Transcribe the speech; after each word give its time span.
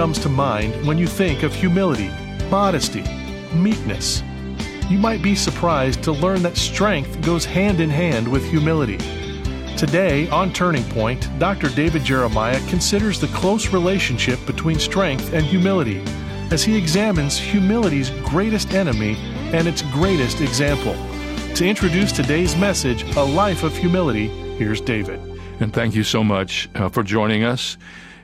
comes 0.00 0.18
to 0.18 0.30
mind 0.30 0.86
when 0.86 0.96
you 0.96 1.06
think 1.06 1.42
of 1.42 1.54
humility, 1.54 2.08
modesty, 2.48 3.02
meekness? 3.52 4.22
You 4.88 4.98
might 4.98 5.20
be 5.20 5.34
surprised 5.34 6.02
to 6.04 6.12
learn 6.12 6.42
that 6.42 6.56
strength 6.56 7.20
goes 7.20 7.44
hand 7.44 7.80
in 7.80 7.90
hand 7.90 8.26
with 8.26 8.42
humility. 8.48 8.96
Today, 9.76 10.26
on 10.30 10.54
Turning 10.54 10.84
Point, 10.84 11.28
Dr. 11.38 11.68
David 11.68 12.02
Jeremiah 12.02 12.66
considers 12.70 13.20
the 13.20 13.26
close 13.26 13.74
relationship 13.74 14.38
between 14.46 14.78
strength 14.78 15.34
and 15.34 15.44
humility 15.44 16.02
as 16.50 16.64
he 16.64 16.78
examines 16.78 17.36
humility's 17.36 18.08
greatest 18.24 18.72
enemy 18.72 19.16
and 19.52 19.68
its 19.68 19.82
greatest 19.82 20.40
example. 20.40 20.94
To 21.56 21.68
introduce 21.68 22.10
today's 22.10 22.56
message, 22.56 23.02
A 23.16 23.22
Life 23.22 23.64
of 23.64 23.76
Humility, 23.76 24.28
here's 24.56 24.80
David. 24.80 25.20
And 25.60 25.74
thank 25.74 25.94
you 25.94 26.04
so 26.04 26.24
much 26.24 26.70
uh, 26.74 26.88
for 26.88 27.02
joining 27.02 27.44
us. 27.44 27.76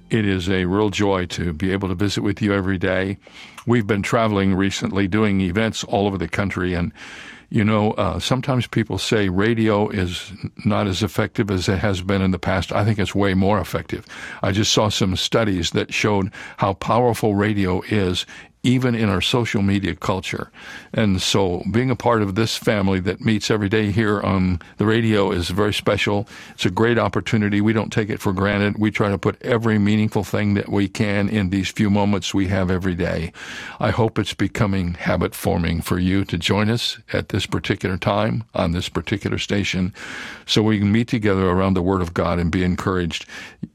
It 0.08 0.24
is 0.24 0.48
a 0.48 0.66
real 0.66 0.90
joy 0.90 1.26
to 1.26 1.52
be 1.52 1.72
able 1.72 1.88
to 1.88 1.94
visit 1.94 2.22
with 2.22 2.40
you 2.40 2.52
every 2.52 2.78
day. 2.78 3.18
We've 3.66 3.86
been 3.86 4.02
traveling 4.02 4.54
recently, 4.54 5.08
doing 5.08 5.40
events 5.40 5.82
all 5.84 6.06
over 6.06 6.16
the 6.16 6.28
country, 6.28 6.74
and 6.74 6.92
you 7.48 7.64
know, 7.64 7.92
uh, 7.92 8.18
sometimes 8.18 8.66
people 8.66 8.98
say 8.98 9.28
radio 9.28 9.88
is 9.88 10.32
not 10.64 10.86
as 10.88 11.02
effective 11.02 11.50
as 11.50 11.68
it 11.68 11.78
has 11.78 12.02
been 12.02 12.20
in 12.20 12.32
the 12.32 12.38
past. 12.38 12.72
I 12.72 12.84
think 12.84 12.98
it's 12.98 13.14
way 13.14 13.34
more 13.34 13.60
effective. 13.60 14.04
I 14.42 14.50
just 14.50 14.72
saw 14.72 14.88
some 14.88 15.14
studies 15.16 15.70
that 15.70 15.94
showed 15.94 16.32
how 16.56 16.74
powerful 16.74 17.36
radio 17.36 17.82
is 17.82 18.26
even 18.66 18.96
in 18.96 19.08
our 19.08 19.20
social 19.20 19.62
media 19.62 19.94
culture. 19.94 20.50
And 20.92 21.22
so 21.22 21.62
being 21.70 21.88
a 21.88 21.94
part 21.94 22.20
of 22.20 22.34
this 22.34 22.56
family 22.56 22.98
that 23.00 23.20
meets 23.20 23.48
every 23.48 23.68
day 23.68 23.92
here 23.92 24.20
on 24.20 24.60
the 24.78 24.86
radio 24.86 25.30
is 25.30 25.50
very 25.50 25.72
special. 25.72 26.26
It's 26.54 26.66
a 26.66 26.70
great 26.70 26.98
opportunity. 26.98 27.60
We 27.60 27.72
don't 27.72 27.92
take 27.92 28.10
it 28.10 28.20
for 28.20 28.32
granted. 28.32 28.76
We 28.76 28.90
try 28.90 29.10
to 29.10 29.18
put 29.18 29.40
every 29.40 29.78
meaningful 29.78 30.24
thing 30.24 30.54
that 30.54 30.68
we 30.68 30.88
can 30.88 31.28
in 31.28 31.50
these 31.50 31.70
few 31.70 31.90
moments 31.90 32.34
we 32.34 32.48
have 32.48 32.68
every 32.68 32.96
day. 32.96 33.32
I 33.78 33.90
hope 33.90 34.18
it's 34.18 34.34
becoming 34.34 34.94
habit 34.94 35.36
forming 35.36 35.80
for 35.80 36.00
you 36.00 36.24
to 36.24 36.36
join 36.36 36.68
us 36.68 36.98
at 37.12 37.28
this 37.28 37.46
particular 37.46 37.96
time 37.96 38.42
on 38.52 38.72
this 38.72 38.88
particular 38.88 39.38
station 39.38 39.94
so 40.44 40.60
we 40.60 40.80
can 40.80 40.90
meet 40.90 41.06
together 41.06 41.48
around 41.48 41.74
the 41.74 41.82
Word 41.82 42.02
of 42.02 42.14
God 42.14 42.40
and 42.40 42.50
be 42.50 42.64
encouraged. 42.64 43.26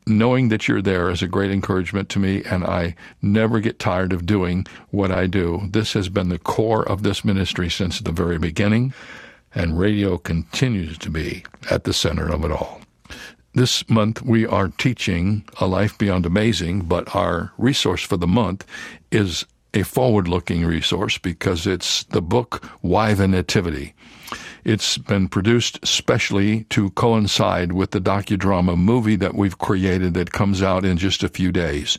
Knowing 0.06 0.50
that 0.50 0.68
you're 0.68 0.82
there 0.82 1.10
is 1.10 1.22
a 1.22 1.28
great 1.28 1.52
encouragement 1.52 2.10
to 2.10 2.20
me, 2.20 2.44
and 2.44 2.66
I 2.66 2.96
never 3.22 3.62
get 3.62 3.80
tired 3.80 4.12
of 4.12 4.26
doing 4.26 4.66
what 4.90 5.12
I 5.12 5.28
do. 5.28 5.68
This 5.70 5.94
has 5.94 6.10
been 6.10 6.30
the 6.30 6.40
core 6.40 6.88
of 6.88 7.04
this 7.04 7.24
ministry 7.24 7.70
since 7.70 8.00
the 8.00 8.12
very 8.12 8.38
beginning, 8.38 8.94
and 9.54 9.80
radio 9.80 10.18
continues 10.18 10.98
to 11.00 11.10
be 11.10 11.44
at 11.70 11.84
the 11.84 11.94
center 11.94 12.28
of 12.32 12.44
it 12.44 12.52
all. 12.52 12.82
This 13.54 13.88
month 13.90 14.22
we 14.22 14.46
are 14.46 14.70
teaching 14.70 15.44
A 15.60 15.68
Life 15.68 15.98
Beyond 15.98 16.26
Amazing, 16.26 16.82
but 16.82 17.14
our 17.16 17.52
resource 17.58 18.02
for 18.02 18.18
the 18.18 18.28
month 18.28 18.66
is 19.12 19.46
a 19.74 19.84
forward 19.84 20.28
looking 20.28 20.66
resource 20.66 21.18
because 21.18 21.68
it's 21.68 22.04
the 22.06 22.22
book 22.22 22.66
Why 22.82 23.14
the 23.14 23.28
Nativity. 23.28 23.94
It's 24.64 24.98
been 24.98 25.28
produced 25.28 25.86
specially 25.86 26.66
to 26.66 26.92
coincide 26.92 27.72
with 27.72 27.92
the 27.92 28.02
docudrama 28.02 28.78
movie 28.78 29.16
that 29.16 29.36
we've 29.36 29.58
created 29.58 30.14
that 30.14 30.32
comes 30.32 30.62
out 30.62 30.86
in 30.86 30.98
just 30.98 31.24
a 31.24 31.30
few 31.30 31.52
days. 31.52 31.98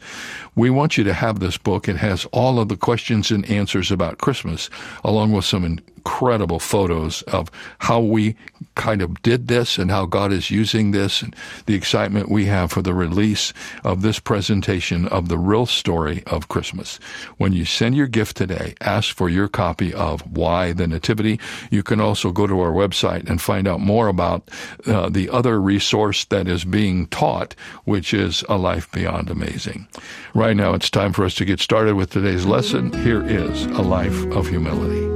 We 0.55 0.71
want 0.71 0.99
you 0.99 1.05
to 1.05 1.15
have 1.15 1.41
this 1.41 1.57
book. 1.57 1.89
It 1.89 1.97
has 1.97 2.27
all 2.27 2.61
of 2.61 2.69
the 2.69 2.77
questions 2.77 3.31
and 3.31 3.49
answers 3.49 3.91
about 3.91 4.19
Christmas, 4.19 4.71
along 5.03 5.33
with 5.33 5.45
some 5.45 5.65
incredible 5.65 6.59
photos 6.59 7.23
of 7.23 7.51
how 7.79 8.01
we 8.01 8.37
kind 8.75 9.03
of 9.03 9.23
did 9.23 9.49
this 9.49 9.79
and 9.79 9.91
how 9.91 10.05
God 10.05 10.33
is 10.33 10.51
using 10.51 10.91
this 10.91 11.23
and 11.23 11.35
the 11.67 11.75
excitement 11.75 12.29
we 12.29 12.47
have 12.47 12.73
for 12.73 12.83
the 12.83 12.95
release 12.95 13.53
of 13.85 14.03
this 14.03 14.19
presentation 14.19 15.07
of 15.09 15.29
the 15.29 15.39
real 15.39 15.65
story 15.65 16.23
of 16.27 16.49
Christmas. 16.49 16.99
When 17.37 17.53
you 17.53 17.65
send 17.65 17.95
your 17.95 18.09
gift 18.09 18.37
today, 18.37 18.75
ask 18.81 19.15
for 19.15 19.29
your 19.29 19.49
copy 19.49 19.95
of 19.95 20.23
Why 20.23 20.73
the 20.73 20.87
Nativity. 20.87 21.39
You 21.71 21.83
can 21.83 22.01
also 22.01 22.33
go 22.33 22.47
to 22.47 22.52
our 22.61 22.73
website 22.73 23.29
and 23.29 23.41
find 23.41 23.67
out 23.67 23.81
more 23.81 24.09
about 24.09 24.51
uh, 24.87 25.09
the 25.09 25.29
other 25.31 25.61
resource 25.61 26.25
that 26.27 26.49
is 26.49 26.65
being 26.65 27.07
taught, 27.07 27.55
which 27.85 28.13
is 28.15 28.45
A 28.49 28.57
Life 28.57 28.91
Beyond 28.93 29.31
Amazing. 29.31 29.89
Right 30.35 30.57
now, 30.57 30.75
it's 30.75 30.91
time 30.91 31.13
for 31.13 31.25
us 31.25 31.35
to 31.37 31.45
get 31.45 31.61
started 31.61 31.95
with 31.95 32.11
today's 32.11 32.47
lesson. 32.47 32.93
Here 33.03 33.23
is 33.23 33.65
A 33.67 33.83
Life 33.83 34.25
of 34.33 34.49
Humility. 34.49 35.09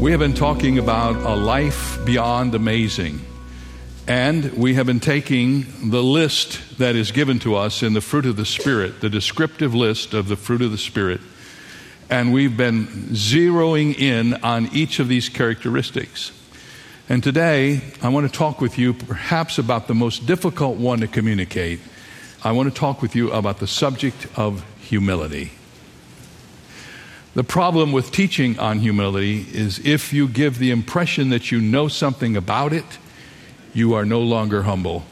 We 0.00 0.12
have 0.12 0.20
been 0.20 0.34
talking 0.34 0.78
about 0.78 1.16
a 1.16 1.36
life 1.36 1.98
beyond 2.06 2.54
amazing. 2.54 3.20
And 4.08 4.52
we 4.54 4.74
have 4.74 4.86
been 4.86 4.98
taking 4.98 5.90
the 5.90 6.02
list 6.02 6.78
that 6.78 6.96
is 6.96 7.12
given 7.12 7.38
to 7.40 7.54
us 7.54 7.82
in 7.82 7.92
the 7.92 8.00
fruit 8.00 8.26
of 8.26 8.36
the 8.36 8.46
Spirit, 8.46 9.02
the 9.02 9.10
descriptive 9.10 9.74
list 9.74 10.14
of 10.14 10.26
the 10.26 10.36
fruit 10.36 10.62
of 10.62 10.72
the 10.72 10.78
Spirit, 10.78 11.20
and 12.10 12.32
we've 12.32 12.56
been 12.56 12.86
zeroing 13.12 13.96
in 13.96 14.34
on 14.42 14.68
each 14.74 14.98
of 14.98 15.06
these 15.06 15.28
characteristics. 15.28 16.32
And 17.08 17.22
today, 17.22 17.82
I 18.02 18.08
want 18.08 18.30
to 18.30 18.36
talk 18.36 18.60
with 18.60 18.78
you 18.78 18.92
perhaps 18.92 19.58
about 19.58 19.86
the 19.86 19.94
most 19.94 20.26
difficult 20.26 20.76
one 20.76 21.00
to 21.00 21.06
communicate. 21.06 21.80
I 22.42 22.52
want 22.52 22.72
to 22.72 22.74
talk 22.74 23.00
with 23.00 23.14
you 23.14 23.30
about 23.30 23.58
the 23.58 23.66
subject 23.66 24.26
of 24.36 24.64
humility. 24.80 25.52
The 27.34 27.44
problem 27.44 27.92
with 27.92 28.10
teaching 28.10 28.58
on 28.58 28.80
humility 28.80 29.46
is 29.52 29.78
if 29.86 30.12
you 30.12 30.26
give 30.26 30.58
the 30.58 30.72
impression 30.72 31.28
that 31.30 31.52
you 31.52 31.60
know 31.60 31.86
something 31.86 32.36
about 32.36 32.72
it, 32.72 32.98
you 33.72 33.94
are 33.94 34.04
no 34.04 34.20
longer 34.20 34.62
humble. 34.62 35.04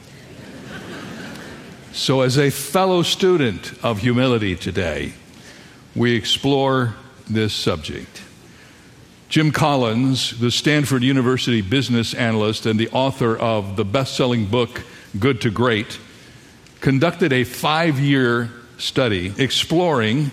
so, 1.92 2.22
as 2.22 2.36
a 2.36 2.50
fellow 2.50 3.02
student 3.02 3.72
of 3.84 4.00
humility 4.00 4.56
today, 4.56 5.12
we 5.98 6.14
explore 6.14 6.94
this 7.28 7.52
subject. 7.52 8.22
Jim 9.28 9.50
Collins, 9.50 10.38
the 10.38 10.50
Stanford 10.50 11.02
University 11.02 11.60
business 11.60 12.14
analyst 12.14 12.66
and 12.66 12.78
the 12.78 12.88
author 12.90 13.36
of 13.36 13.76
the 13.76 13.84
best 13.84 14.16
selling 14.16 14.46
book, 14.46 14.82
Good 15.18 15.40
to 15.42 15.50
Great, 15.50 15.98
conducted 16.80 17.32
a 17.32 17.42
five 17.42 17.98
year 17.98 18.50
study 18.78 19.34
exploring 19.36 20.30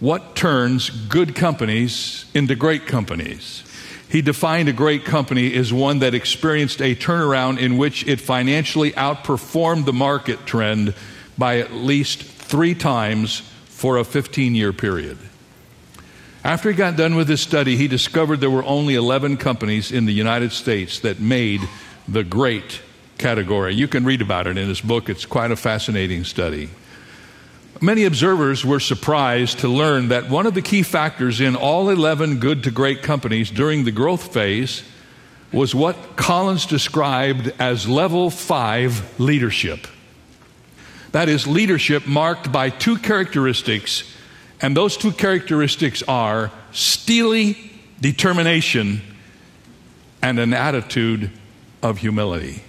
what 0.00 0.36
turns 0.36 0.90
good 0.90 1.34
companies 1.34 2.26
into 2.34 2.54
great 2.54 2.86
companies. 2.86 3.64
He 4.10 4.20
defined 4.20 4.68
a 4.68 4.74
great 4.74 5.06
company 5.06 5.54
as 5.54 5.72
one 5.72 6.00
that 6.00 6.14
experienced 6.14 6.82
a 6.82 6.94
turnaround 6.94 7.58
in 7.58 7.78
which 7.78 8.06
it 8.06 8.20
financially 8.20 8.92
outperformed 8.92 9.86
the 9.86 9.92
market 9.94 10.44
trend 10.44 10.94
by 11.38 11.58
at 11.58 11.72
least 11.72 12.22
three 12.22 12.74
times 12.74 13.42
for 13.76 13.98
a 13.98 14.04
15 14.04 14.54
year 14.54 14.72
period. 14.72 15.18
After 16.42 16.70
he 16.70 16.76
got 16.76 16.96
done 16.96 17.14
with 17.14 17.28
his 17.28 17.42
study, 17.42 17.76
he 17.76 17.88
discovered 17.88 18.40
there 18.40 18.48
were 18.48 18.64
only 18.64 18.94
11 18.94 19.36
companies 19.36 19.92
in 19.92 20.06
the 20.06 20.14
United 20.14 20.52
States 20.52 21.00
that 21.00 21.20
made 21.20 21.60
the 22.08 22.24
great 22.24 22.80
category. 23.18 23.74
You 23.74 23.86
can 23.86 24.06
read 24.06 24.22
about 24.22 24.46
it 24.46 24.56
in 24.56 24.66
his 24.66 24.80
book, 24.80 25.10
it's 25.10 25.26
quite 25.26 25.50
a 25.50 25.56
fascinating 25.56 26.24
study. 26.24 26.70
Many 27.82 28.06
observers 28.06 28.64
were 28.64 28.80
surprised 28.80 29.58
to 29.58 29.68
learn 29.68 30.08
that 30.08 30.30
one 30.30 30.46
of 30.46 30.54
the 30.54 30.62
key 30.62 30.82
factors 30.82 31.42
in 31.42 31.54
all 31.54 31.90
11 31.90 32.38
good 32.38 32.64
to 32.64 32.70
great 32.70 33.02
companies 33.02 33.50
during 33.50 33.84
the 33.84 33.92
growth 33.92 34.32
phase 34.32 34.84
was 35.52 35.74
what 35.74 36.16
Collins 36.16 36.64
described 36.64 37.52
as 37.58 37.86
level 37.86 38.30
five 38.30 39.20
leadership. 39.20 39.86
That 41.16 41.30
is, 41.30 41.46
leadership 41.46 42.06
marked 42.06 42.52
by 42.52 42.68
two 42.68 42.98
characteristics, 42.98 44.04
and 44.60 44.76
those 44.76 44.98
two 44.98 45.12
characteristics 45.12 46.02
are 46.06 46.52
steely 46.72 47.56
determination 47.98 49.00
and 50.20 50.38
an 50.38 50.52
attitude 50.52 51.30
of 51.82 51.96
humility. 51.96 52.62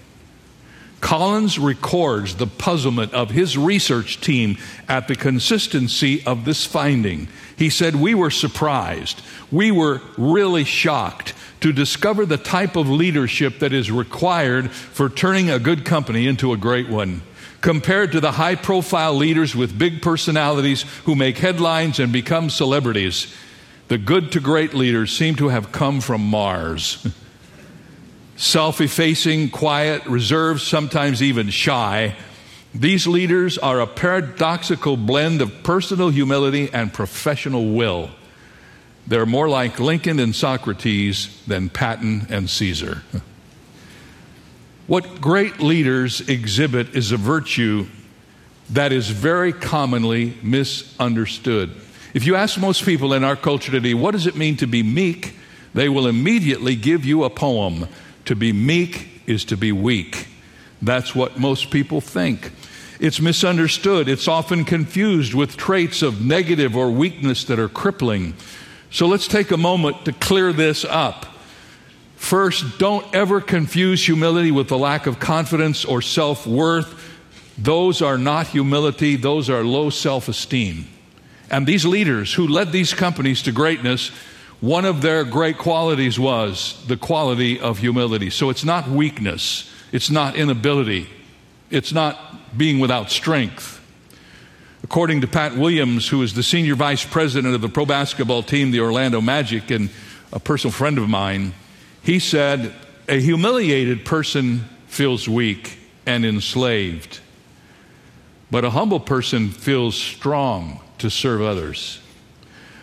Collins 1.02 1.60
records 1.60 2.36
the 2.36 2.48
puzzlement 2.48 3.14
of 3.14 3.32
his 3.32 3.58
research 3.58 4.22
team 4.22 4.58
at 4.88 5.10
the 5.10 5.16
consistency 5.18 6.26
of 6.26 6.46
this 6.46 6.66
finding. 6.66 7.28
He 7.58 7.70
said, 7.70 7.98
We 7.98 8.16
were 8.16 8.32
surprised. 8.32 9.22
We 9.52 9.72
were 9.72 10.00
really 10.18 10.64
shocked 10.64 11.34
to 11.60 11.74
discover 11.74 12.26
the 12.26 12.38
type 12.38 12.78
of 12.78 12.88
leadership 12.88 13.60
that 13.60 13.74
is 13.74 13.92
required 13.92 14.72
for 14.72 15.10
turning 15.10 15.50
a 15.50 15.60
good 15.60 15.84
company 15.84 16.28
into 16.28 16.54
a 16.54 16.58
great 16.58 16.88
one. 16.88 17.24
Compared 17.62 18.12
to 18.12 18.20
the 18.20 18.34
high 18.34 18.56
profile 18.56 19.14
leaders 19.14 19.56
with 19.56 19.78
big 19.78 20.02
personalities 20.02 20.84
who 21.06 21.16
make 21.16 21.38
headlines 21.38 22.00
and 22.00 22.14
become 22.14 22.50
celebrities, 22.50 23.34
the 23.88 23.98
good 23.98 24.32
to 24.34 24.40
great 24.40 24.74
leaders 24.74 25.16
seem 25.16 25.36
to 25.36 25.50
have 25.50 25.72
come 25.72 26.02
from 26.02 26.22
Mars. 26.22 27.06
self 28.36 28.80
effacing, 28.80 29.50
quiet, 29.50 30.06
reserved, 30.06 30.62
sometimes 30.62 31.22
even 31.22 31.50
shy. 31.50 32.16
These 32.74 33.08
leaders 33.08 33.58
are 33.58 33.82
a 33.82 33.88
paradoxical 33.88 34.98
blend 34.98 35.42
of 35.42 35.64
personal 35.64 36.10
humility 36.10 36.70
and 36.72 36.94
professional 36.94 37.74
will. 37.74 38.12
They're 39.08 39.26
more 39.26 39.50
like 39.50 39.80
Lincoln 39.80 40.20
and 40.20 40.36
Socrates 40.36 41.42
than 41.48 41.70
Patton 41.70 42.28
and 42.30 42.50
Caesar. 42.50 43.04
What 44.88 45.20
great 45.20 45.60
leaders 45.60 46.22
exhibit 46.30 46.96
is 46.96 47.12
a 47.12 47.18
virtue 47.18 47.88
that 48.70 48.94
is 48.94 49.10
very 49.10 49.52
commonly 49.52 50.38
misunderstood. 50.42 51.76
If 52.14 52.26
you 52.26 52.36
ask 52.36 52.58
most 52.58 52.86
people 52.86 53.12
in 53.12 53.26
our 53.26 53.36
culture 53.36 53.70
today, 53.70 53.94
what 53.94 54.12
does 54.12 54.28
it 54.28 54.38
mean 54.38 54.56
to 54.58 54.66
be 54.66 54.84
meek? 54.84 55.36
They 55.74 55.90
will 55.90 56.08
immediately 56.08 56.78
give 56.78 57.04
you 57.04 57.26
a 57.26 57.30
poem. 57.30 57.90
To 58.26 58.36
be 58.36 58.54
meek 58.54 59.24
is 59.28 59.44
to 59.46 59.58
be 59.58 59.74
weak. 59.74 60.28
That's 60.82 61.14
what 61.14 61.38
most 61.38 61.70
people 61.70 62.00
think. 62.00 62.54
It's 63.02 63.20
misunderstood. 63.20 64.08
It's 64.08 64.28
often 64.30 64.64
confused 64.64 65.34
with 65.34 65.58
traits 65.58 66.02
of 66.02 66.26
negative 66.26 66.78
or 66.78 66.92
weakness 66.92 67.44
that 67.44 67.60
are 67.60 67.70
crippling. 67.70 68.36
So 68.90 69.06
let's 69.06 69.28
take 69.28 69.52
a 69.52 69.58
moment 69.58 70.06
to 70.06 70.14
clear 70.14 70.54
this 70.54 70.86
up. 70.86 71.26
First, 72.18 72.80
don't 72.80 73.06
ever 73.16 73.40
confuse 73.40 74.06
humility 74.06 74.52
with 74.52 74.68
the 74.68 74.78
lack 74.78 75.06
of 75.06 75.20
confidence 75.20 75.86
or 75.86 76.02
self 76.02 76.46
worth. 76.46 77.16
Those 77.58 78.02
are 78.02 78.18
not 78.18 78.48
humility, 78.48 79.16
those 79.16 79.50
are 79.50 79.64
low 79.64 79.90
self 79.90 80.28
esteem. 80.28 80.88
And 81.50 81.66
these 81.66 81.86
leaders 81.86 82.34
who 82.34 82.48
led 82.48 82.72
these 82.72 82.94
companies 82.94 83.44
to 83.44 83.52
greatness, 83.52 84.10
one 84.60 84.84
of 84.84 85.02
their 85.02 85.24
great 85.24 85.58
qualities 85.58 86.20
was 86.20 86.84
the 86.88 86.98
quality 86.98 87.60
of 87.60 87.78
humility. 87.78 88.32
So 88.32 88.50
it's 88.50 88.66
not 88.66 88.90
weakness, 88.90 89.72
it's 89.92 90.10
not 90.10 90.36
inability, 90.36 91.08
it's 91.70 91.94
not 91.94 92.58
being 92.58 92.80
without 92.80 93.10
strength. 93.12 93.76
According 94.84 95.22
to 95.22 95.28
Pat 95.28 95.56
Williams, 95.56 96.10
who 96.10 96.22
is 96.24 96.34
the 96.34 96.44
senior 96.44 96.76
vice 96.76 97.06
president 97.06 97.54
of 97.54 97.62
the 97.62 97.70
pro 97.70 97.86
basketball 97.86 98.42
team, 98.42 98.72
the 98.72 98.80
Orlando 98.80 99.22
Magic, 99.22 99.70
and 99.70 99.90
a 100.34 100.40
personal 100.40 100.72
friend 100.72 100.98
of 100.98 101.08
mine, 101.08 101.54
he 102.08 102.20
said, 102.20 102.74
A 103.10 103.20
humiliated 103.20 104.06
person 104.06 104.60
feels 104.88 105.28
weak 105.28 105.78
and 106.06 106.26
enslaved, 106.26 107.20
but 108.50 108.64
a 108.64 108.70
humble 108.70 109.02
person 109.02 109.50
feels 109.50 109.98
strong 109.98 110.80
to 111.00 111.10
serve 111.10 111.42
others. 111.42 112.00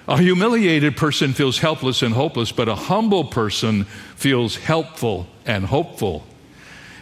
A 0.07 0.19
humiliated 0.19 0.99
person 0.99 1.33
feels 1.33 1.61
helpless 1.61 2.03
and 2.03 2.13
hopeless, 2.13 2.53
but 2.53 2.69
a 2.69 2.75
humble 2.75 3.25
person 3.25 3.85
feels 4.15 4.57
helpful 4.57 5.27
and 5.47 5.65
hopeful. 5.65 6.27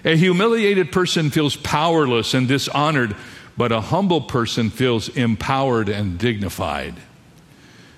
A 0.05 0.15
humiliated 0.15 0.93
person 0.93 1.29
feels 1.29 1.57
powerless 1.57 2.35
and 2.35 2.47
dishonored, 2.47 3.17
but 3.57 3.73
a 3.73 3.81
humble 3.81 4.21
person 4.21 4.71
feels 4.71 5.09
empowered 5.09 5.89
and 5.89 6.21
dignified. 6.21 6.95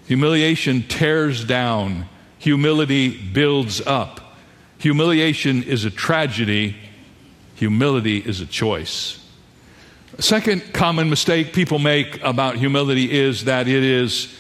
Humiliation 0.07 0.83
tears 0.89 1.45
down, 1.45 2.09
humility 2.45 3.09
builds 3.09 3.81
up. 3.81 4.21
Humiliation 4.79 5.63
is 5.63 5.87
a 5.87 5.91
tragedy, 5.91 6.77
humility 7.55 8.19
is 8.19 8.43
a 8.43 8.47
choice. 8.47 9.19
A 10.19 10.23
second 10.23 10.75
common 10.75 11.09
mistake 11.09 11.55
people 11.55 11.79
make 11.79 12.23
about 12.23 12.57
humility 12.57 13.11
is 13.11 13.47
that 13.47 13.67
it 13.67 13.83
is 13.83 14.33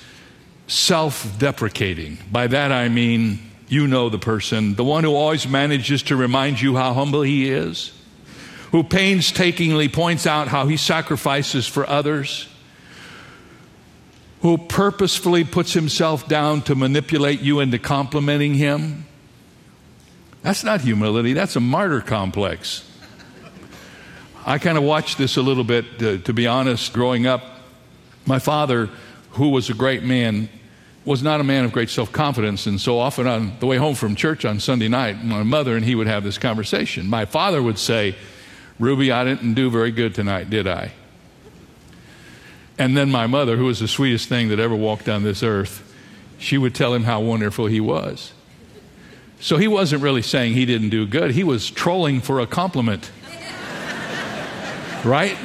self 0.67 1.39
deprecating. 1.39 2.19
By 2.31 2.47
that 2.49 2.71
I 2.71 2.91
mean, 2.91 3.39
you 3.69 3.87
know 3.87 4.11
the 4.11 4.19
person, 4.19 4.75
the 4.75 4.85
one 4.85 5.03
who 5.03 5.15
always 5.15 5.49
manages 5.49 6.03
to 6.05 6.17
remind 6.17 6.61
you 6.61 6.77
how 6.77 6.93
humble 6.93 7.23
he 7.23 7.51
is 7.51 7.91
who 8.71 8.83
painstakingly 8.83 9.89
points 9.89 10.27
out 10.27 10.49
how 10.49 10.67
he 10.67 10.77
sacrifices 10.77 11.65
for 11.65 11.89
others, 11.89 12.49
who 14.45 14.59
purposefully 14.59 15.43
puts 15.43 15.73
himself 15.73 16.29
down 16.29 16.61
to 16.61 16.75
manipulate 16.75 17.41
you 17.41 17.61
into 17.61 17.79
complimenting 17.79 18.53
him. 18.53 19.07
That's 20.43 20.63
not 20.63 20.83
humility, 20.83 21.33
that's 21.33 21.57
a 21.57 21.61
martyr 21.61 22.03
complex. 22.03 22.87
I 24.45 24.59
kind 24.59 24.77
of 24.77 24.85
watched 24.85 25.17
this 25.17 25.39
a 25.39 25.41
little 25.41 25.65
bit, 25.65 25.99
to, 25.99 26.19
to 26.19 26.35
be 26.35 26.47
honest, 26.47 26.93
growing 26.93 27.27
up. 27.27 27.43
My 28.27 28.39
father, 28.39 28.91
who 29.31 29.49
was 29.49 29.71
a 29.71 29.75
great 29.75 30.03
man, 30.03 30.51
was 31.07 31.23
not 31.23 31.41
a 31.41 31.45
man 31.45 31.65
of 31.65 31.73
great 31.73 31.89
self 31.89 32.13
confidence. 32.13 32.67
And 32.67 32.79
so 32.79 32.99
often 32.99 33.27
on 33.27 33.59
the 33.61 33.67
way 33.67 33.79
home 33.79 33.95
from 33.95 34.15
church 34.15 34.45
on 34.45 34.61
Sunday 34.61 34.89
night, 34.89 35.25
my 35.25 35.43
mother 35.43 35.75
and 35.75 35.83
he 35.83 35.95
would 35.95 36.07
have 36.07 36.23
this 36.23 36.37
conversation. 36.37 37.09
My 37.09 37.25
father 37.25 37.63
would 37.63 37.79
say, 37.79 38.15
Ruby, 38.79 39.11
I 39.11 39.25
didn't 39.25 39.55
do 39.55 39.71
very 39.71 39.91
good 39.91 40.15
tonight, 40.15 40.51
did 40.51 40.69
I? 40.69 40.93
And 42.79 42.97
then 42.97 43.11
my 43.11 43.27
mother, 43.27 43.57
who 43.57 43.67
was 43.67 43.81
the 43.81 43.89
sweetest 43.89 44.29
thing 44.29 44.49
that 44.49 44.59
ever 44.59 44.75
walked 44.75 45.09
on 45.09 45.23
this 45.23 45.43
earth, 45.43 45.93
she 46.39 46.59
would 46.59 46.75
tell 46.75 46.93
him 46.93 47.05
how 47.05 47.21
wonderful 47.21 47.67
he 47.67 47.81
was. 47.81 48.33
So 49.41 49.57
he 49.57 49.69
wasn't 49.69 50.03
really 50.03 50.23
saying 50.23 50.55
he 50.55 50.67
didn't 50.67 50.91
do 50.91 51.07
good, 51.07 51.33
he 51.33 51.45
was 51.45 51.71
trolling 51.71 52.21
for 52.21 52.41
a 52.41 52.47
compliment. 52.47 53.11
right? 55.05 55.37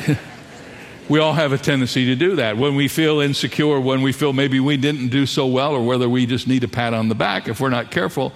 we 1.10 1.20
all 1.20 1.34
have 1.34 1.52
a 1.52 1.58
tendency 1.58 2.06
to 2.06 2.16
do 2.16 2.38
that. 2.38 2.58
When 2.58 2.76
we 2.76 2.88
feel 2.88 3.20
insecure, 3.20 3.80
when 3.80 4.02
we 4.02 4.12
feel 4.12 4.34
maybe 4.34 4.60
we 4.60 4.78
didn't 4.78 5.10
do 5.10 5.26
so 5.26 5.46
well, 5.46 5.74
or 5.74 5.86
whether 5.86 6.10
we 6.10 6.26
just 6.26 6.48
need 6.48 6.64
a 6.64 6.68
pat 6.68 6.94
on 6.94 7.10
the 7.10 7.16
back, 7.16 7.48
if 7.48 7.60
we're 7.60 7.70
not 7.70 7.92
careful, 7.92 8.34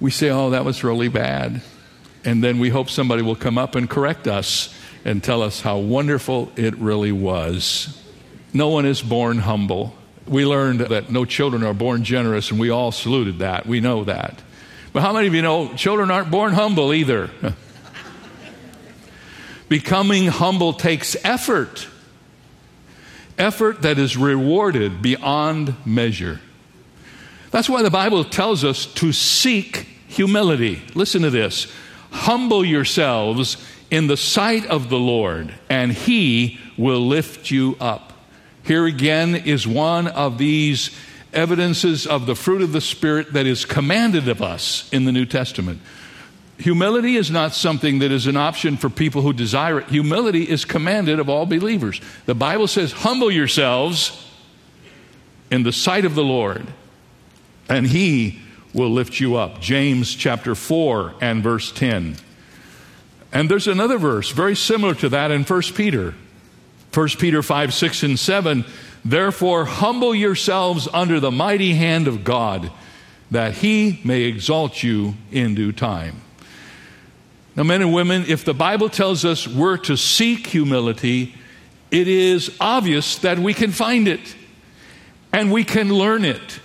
we 0.00 0.10
say, 0.10 0.28
Oh, 0.28 0.50
that 0.50 0.64
was 0.64 0.84
really 0.84 1.08
bad 1.08 1.62
and 2.26 2.42
then 2.42 2.58
we 2.58 2.68
hope 2.68 2.90
somebody 2.90 3.22
will 3.22 3.36
come 3.36 3.56
up 3.56 3.76
and 3.76 3.88
correct 3.88 4.26
us 4.26 4.74
and 5.04 5.22
tell 5.22 5.42
us 5.42 5.60
how 5.60 5.78
wonderful 5.78 6.50
it 6.56 6.76
really 6.76 7.12
was. 7.12 8.02
No 8.52 8.68
one 8.68 8.86
is 8.86 9.02
born 9.02 9.38
humble. 9.38 9.94
We 10.26 10.44
learned 10.44 10.80
that 10.80 11.10
no 11.10 11.24
children 11.24 11.62
are 11.62 11.74
born 11.74 12.04
generous, 12.04 12.50
and 12.50 12.58
we 12.58 12.70
all 12.70 12.92
saluted 12.92 13.40
that. 13.40 13.66
We 13.66 13.80
know 13.80 14.04
that. 14.04 14.42
But 14.92 15.02
how 15.02 15.12
many 15.12 15.26
of 15.26 15.34
you 15.34 15.42
know 15.42 15.74
children 15.74 16.10
aren't 16.10 16.30
born 16.30 16.52
humble 16.52 16.94
either? 16.94 17.30
Becoming 19.68 20.28
humble 20.28 20.72
takes 20.72 21.16
effort, 21.24 21.86
effort 23.36 23.82
that 23.82 23.98
is 23.98 24.16
rewarded 24.16 25.02
beyond 25.02 25.74
measure. 25.84 26.40
That's 27.50 27.68
why 27.68 27.82
the 27.82 27.90
Bible 27.90 28.24
tells 28.24 28.64
us 28.64 28.86
to 28.94 29.12
seek 29.12 29.86
humility. 30.08 30.82
Listen 30.94 31.22
to 31.22 31.30
this 31.30 31.72
Humble 32.10 32.64
yourselves 32.64 33.56
in 33.90 34.06
the 34.06 34.16
sight 34.16 34.66
of 34.66 34.88
the 34.88 34.98
Lord, 34.98 35.52
and 35.68 35.92
he 35.92 36.58
will 36.76 37.06
lift 37.06 37.50
you 37.50 37.76
up. 37.80 38.05
Here 38.66 38.84
again 38.84 39.36
is 39.36 39.64
one 39.64 40.08
of 40.08 40.38
these 40.38 40.90
evidences 41.32 42.04
of 42.04 42.26
the 42.26 42.34
fruit 42.34 42.62
of 42.62 42.72
the 42.72 42.80
Spirit 42.80 43.32
that 43.34 43.46
is 43.46 43.64
commanded 43.64 44.28
of 44.28 44.42
us 44.42 44.90
in 44.92 45.04
the 45.04 45.12
New 45.12 45.24
Testament. 45.24 45.80
Humility 46.58 47.14
is 47.16 47.30
not 47.30 47.54
something 47.54 48.00
that 48.00 48.10
is 48.10 48.26
an 48.26 48.36
option 48.36 48.76
for 48.76 48.90
people 48.90 49.22
who 49.22 49.32
desire 49.32 49.78
it. 49.78 49.88
Humility 49.88 50.42
is 50.42 50.64
commanded 50.64 51.20
of 51.20 51.28
all 51.28 51.46
believers. 51.46 52.00
The 52.24 52.34
Bible 52.34 52.66
says, 52.66 52.90
Humble 52.90 53.30
yourselves 53.30 54.26
in 55.48 55.62
the 55.62 55.72
sight 55.72 56.04
of 56.04 56.16
the 56.16 56.24
Lord, 56.24 56.66
and 57.68 57.86
He 57.86 58.40
will 58.74 58.90
lift 58.90 59.20
you 59.20 59.36
up. 59.36 59.60
James 59.60 60.12
chapter 60.12 60.56
4 60.56 61.14
and 61.20 61.40
verse 61.40 61.70
10. 61.70 62.16
And 63.32 63.48
there's 63.48 63.68
another 63.68 63.98
verse 63.98 64.30
very 64.30 64.56
similar 64.56 64.94
to 64.96 65.08
that 65.10 65.30
in 65.30 65.44
1 65.44 65.62
Peter. 65.76 66.14
1 66.96 67.08
Peter 67.18 67.42
5, 67.42 67.74
6, 67.74 68.02
and 68.04 68.18
7. 68.18 68.64
Therefore, 69.04 69.66
humble 69.66 70.14
yourselves 70.14 70.88
under 70.94 71.20
the 71.20 71.30
mighty 71.30 71.74
hand 71.74 72.08
of 72.08 72.24
God, 72.24 72.72
that 73.30 73.54
he 73.54 74.00
may 74.02 74.22
exalt 74.22 74.82
you 74.82 75.14
in 75.30 75.54
due 75.54 75.72
time. 75.72 76.22
Now, 77.54 77.64
men 77.64 77.82
and 77.82 77.92
women, 77.92 78.24
if 78.26 78.46
the 78.46 78.54
Bible 78.54 78.88
tells 78.88 79.26
us 79.26 79.46
we're 79.46 79.76
to 79.78 79.96
seek 79.96 80.46
humility, 80.46 81.34
it 81.90 82.08
is 82.08 82.56
obvious 82.60 83.16
that 83.18 83.38
we 83.38 83.52
can 83.52 83.72
find 83.72 84.08
it 84.08 84.34
and 85.32 85.52
we 85.52 85.64
can 85.64 85.92
learn 85.92 86.24
it. 86.24 86.60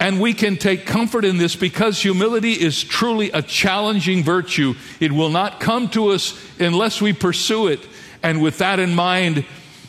And 0.00 0.20
we 0.20 0.32
can 0.32 0.56
take 0.56 0.86
comfort 0.86 1.24
in 1.24 1.36
this 1.36 1.54
because 1.54 2.00
humility 2.00 2.52
is 2.54 2.82
truly 2.82 3.30
a 3.32 3.42
challenging 3.42 4.24
virtue. 4.24 4.74
It 4.98 5.12
will 5.12 5.28
not 5.28 5.60
come 5.60 5.90
to 5.90 6.08
us 6.08 6.40
unless 6.58 7.00
we 7.00 7.12
pursue 7.12 7.68
it. 7.68 7.86
And 8.22 8.42
with 8.42 8.58
that 8.58 8.78
in 8.78 8.94
mind, 8.94 9.44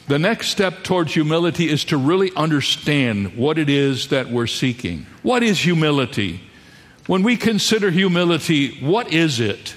the 0.07 0.19
next 0.19 0.49
step 0.49 0.83
towards 0.83 1.13
humility 1.13 1.69
is 1.69 1.85
to 1.85 1.97
really 1.97 2.31
understand 2.35 3.37
what 3.37 3.57
it 3.57 3.69
is 3.69 4.07
that 4.09 4.29
we're 4.29 4.47
seeking. 4.47 5.05
What 5.23 5.43
is 5.43 5.59
humility? 5.59 6.41
When 7.07 7.23
we 7.23 7.37
consider 7.37 7.91
humility, 7.91 8.79
what 8.79 9.13
is 9.13 9.39
it? 9.39 9.75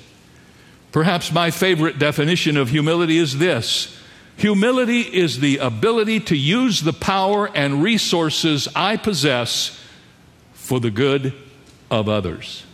Perhaps 0.93 1.33
my 1.33 1.50
favorite 1.50 1.99
definition 1.99 2.57
of 2.57 2.69
humility 2.69 3.19
is 3.19 3.38
this 3.38 3.99
Humility 4.37 5.00
is 5.00 5.38
the 5.38 5.59
ability 5.59 6.21
to 6.21 6.37
use 6.37 6.81
the 6.81 6.93
power 6.93 7.49
and 7.54 7.83
resources 7.83 8.66
I 8.75 8.97
possess 8.97 9.81
for 10.52 10.81
the 10.81 10.90
good 10.90 11.33
of 11.90 12.09
others. 12.09 12.64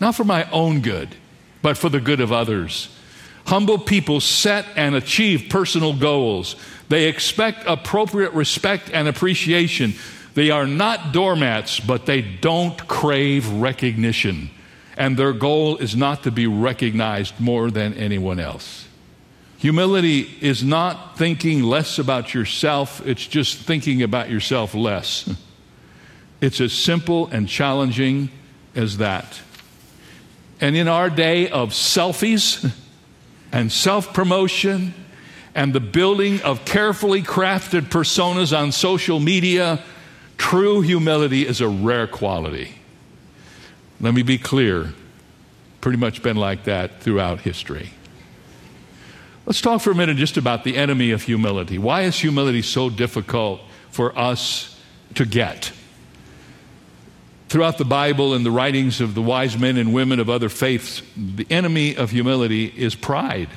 Not 0.00 0.16
for 0.16 0.24
my 0.24 0.50
own 0.50 0.80
good, 0.80 1.14
but 1.62 1.78
for 1.78 1.88
the 1.88 2.00
good 2.00 2.20
of 2.20 2.32
others. 2.32 2.88
Humble 3.46 3.78
people 3.78 4.20
set 4.20 4.66
and 4.74 4.94
achieve 4.94 5.46
personal 5.48 5.94
goals. 5.94 6.56
They 6.88 7.06
expect 7.06 7.64
appropriate 7.66 8.32
respect 8.32 8.90
and 8.92 9.06
appreciation. 9.06 9.94
They 10.34 10.50
are 10.50 10.66
not 10.66 11.12
doormats, 11.12 11.78
but 11.78 12.06
they 12.06 12.22
don't 12.22 12.76
crave 12.88 13.48
recognition. 13.48 14.50
And 14.96 15.16
their 15.16 15.32
goal 15.32 15.76
is 15.76 15.94
not 15.94 16.24
to 16.24 16.32
be 16.32 16.46
recognized 16.46 17.38
more 17.38 17.70
than 17.70 17.94
anyone 17.94 18.40
else. 18.40 18.88
Humility 19.58 20.22
is 20.40 20.62
not 20.62 21.16
thinking 21.16 21.62
less 21.62 21.98
about 21.98 22.34
yourself, 22.34 23.00
it's 23.06 23.26
just 23.26 23.58
thinking 23.58 24.02
about 24.02 24.30
yourself 24.30 24.74
less. 24.74 25.28
It's 26.38 26.60
as 26.60 26.74
simple 26.74 27.28
and 27.28 27.48
challenging 27.48 28.30
as 28.74 28.98
that. 28.98 29.40
And 30.60 30.76
in 30.76 30.86
our 30.86 31.08
day 31.08 31.48
of 31.48 31.70
selfies 31.70 32.70
and 33.52 33.70
self 33.70 34.12
promotion 34.12 34.94
and 35.54 35.72
the 35.72 35.80
building 35.80 36.42
of 36.42 36.64
carefully 36.64 37.22
crafted 37.22 37.88
personas 37.88 38.56
on 38.56 38.72
social 38.72 39.18
media, 39.20 39.82
true 40.36 40.82
humility 40.82 41.46
is 41.46 41.60
a 41.60 41.68
rare 41.68 42.06
quality. 42.06 42.74
Let 44.00 44.12
me 44.12 44.22
be 44.22 44.36
clear, 44.36 44.92
pretty 45.80 45.96
much 45.96 46.22
been 46.22 46.36
like 46.36 46.64
that 46.64 47.00
throughout 47.00 47.40
history. 47.40 47.90
Let's 49.46 49.60
talk 49.60 49.80
for 49.80 49.92
a 49.92 49.94
minute 49.94 50.16
just 50.16 50.36
about 50.36 50.64
the 50.64 50.76
enemy 50.76 51.12
of 51.12 51.22
humility. 51.22 51.78
Why 51.78 52.02
is 52.02 52.18
humility 52.18 52.62
so 52.62 52.90
difficult 52.90 53.60
for 53.90 54.16
us 54.18 54.78
to 55.14 55.24
get? 55.24 55.72
Throughout 57.48 57.78
the 57.78 57.84
Bible 57.84 58.34
and 58.34 58.44
the 58.44 58.50
writings 58.50 59.00
of 59.00 59.14
the 59.14 59.22
wise 59.22 59.56
men 59.56 59.76
and 59.76 59.94
women 59.94 60.18
of 60.18 60.28
other 60.28 60.48
faiths, 60.48 61.00
the 61.16 61.46
enemy 61.48 61.96
of 61.96 62.10
humility 62.10 62.66
is 62.66 62.96
pride. 62.96 63.48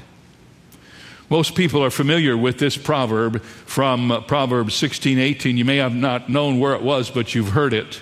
Most 1.30 1.56
people 1.56 1.84
are 1.84 1.90
familiar 1.90 2.38
with 2.38 2.60
this 2.60 2.78
proverb 2.78 3.42
from 3.44 4.24
Proverbs 4.28 4.76
16 4.76 5.18
18. 5.18 5.58
You 5.58 5.66
may 5.66 5.78
have 5.78 5.94
not 5.94 6.30
known 6.30 6.60
where 6.60 6.74
it 6.74 6.82
was, 6.82 7.10
but 7.10 7.34
you've 7.34 7.50
heard 7.50 7.74
it. 7.74 8.02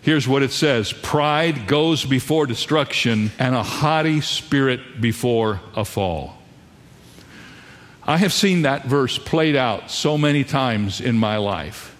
Here's 0.00 0.26
what 0.26 0.42
it 0.42 0.50
says 0.50 0.92
Pride 0.92 1.68
goes 1.68 2.04
before 2.04 2.46
destruction, 2.46 3.30
and 3.38 3.54
a 3.54 3.62
haughty 3.62 4.20
spirit 4.20 5.00
before 5.00 5.60
a 5.76 5.84
fall. 5.84 6.36
I 8.04 8.18
have 8.18 8.32
seen 8.32 8.62
that 8.62 8.86
verse 8.86 9.18
played 9.18 9.54
out 9.54 9.90
so 9.90 10.18
many 10.18 10.42
times 10.42 11.00
in 11.00 11.16
my 11.16 11.36
life. 11.36 11.96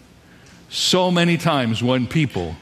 So 0.68 1.12
many 1.12 1.36
times 1.36 1.82
when 1.82 2.08
people 2.08 2.56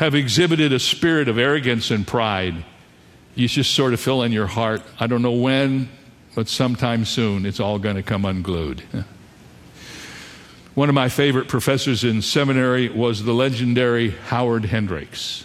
have 0.00 0.14
exhibited 0.14 0.72
a 0.72 0.78
spirit 0.78 1.28
of 1.28 1.36
arrogance 1.36 1.90
and 1.90 2.06
pride, 2.06 2.64
you 3.34 3.46
just 3.46 3.74
sort 3.74 3.92
of 3.92 4.00
feel 4.00 4.22
in 4.22 4.32
your 4.32 4.46
heart, 4.46 4.80
I 4.98 5.06
don't 5.06 5.20
know 5.20 5.32
when, 5.32 5.90
but 6.34 6.48
sometime 6.48 7.04
soon 7.04 7.44
it's 7.44 7.60
all 7.60 7.78
going 7.78 7.96
to 7.96 8.02
come 8.02 8.24
unglued. 8.24 8.82
One 10.74 10.88
of 10.88 10.94
my 10.94 11.10
favorite 11.10 11.48
professors 11.48 12.02
in 12.02 12.22
seminary 12.22 12.88
was 12.88 13.24
the 13.24 13.34
legendary 13.34 14.12
Howard 14.28 14.64
Hendricks. 14.64 15.44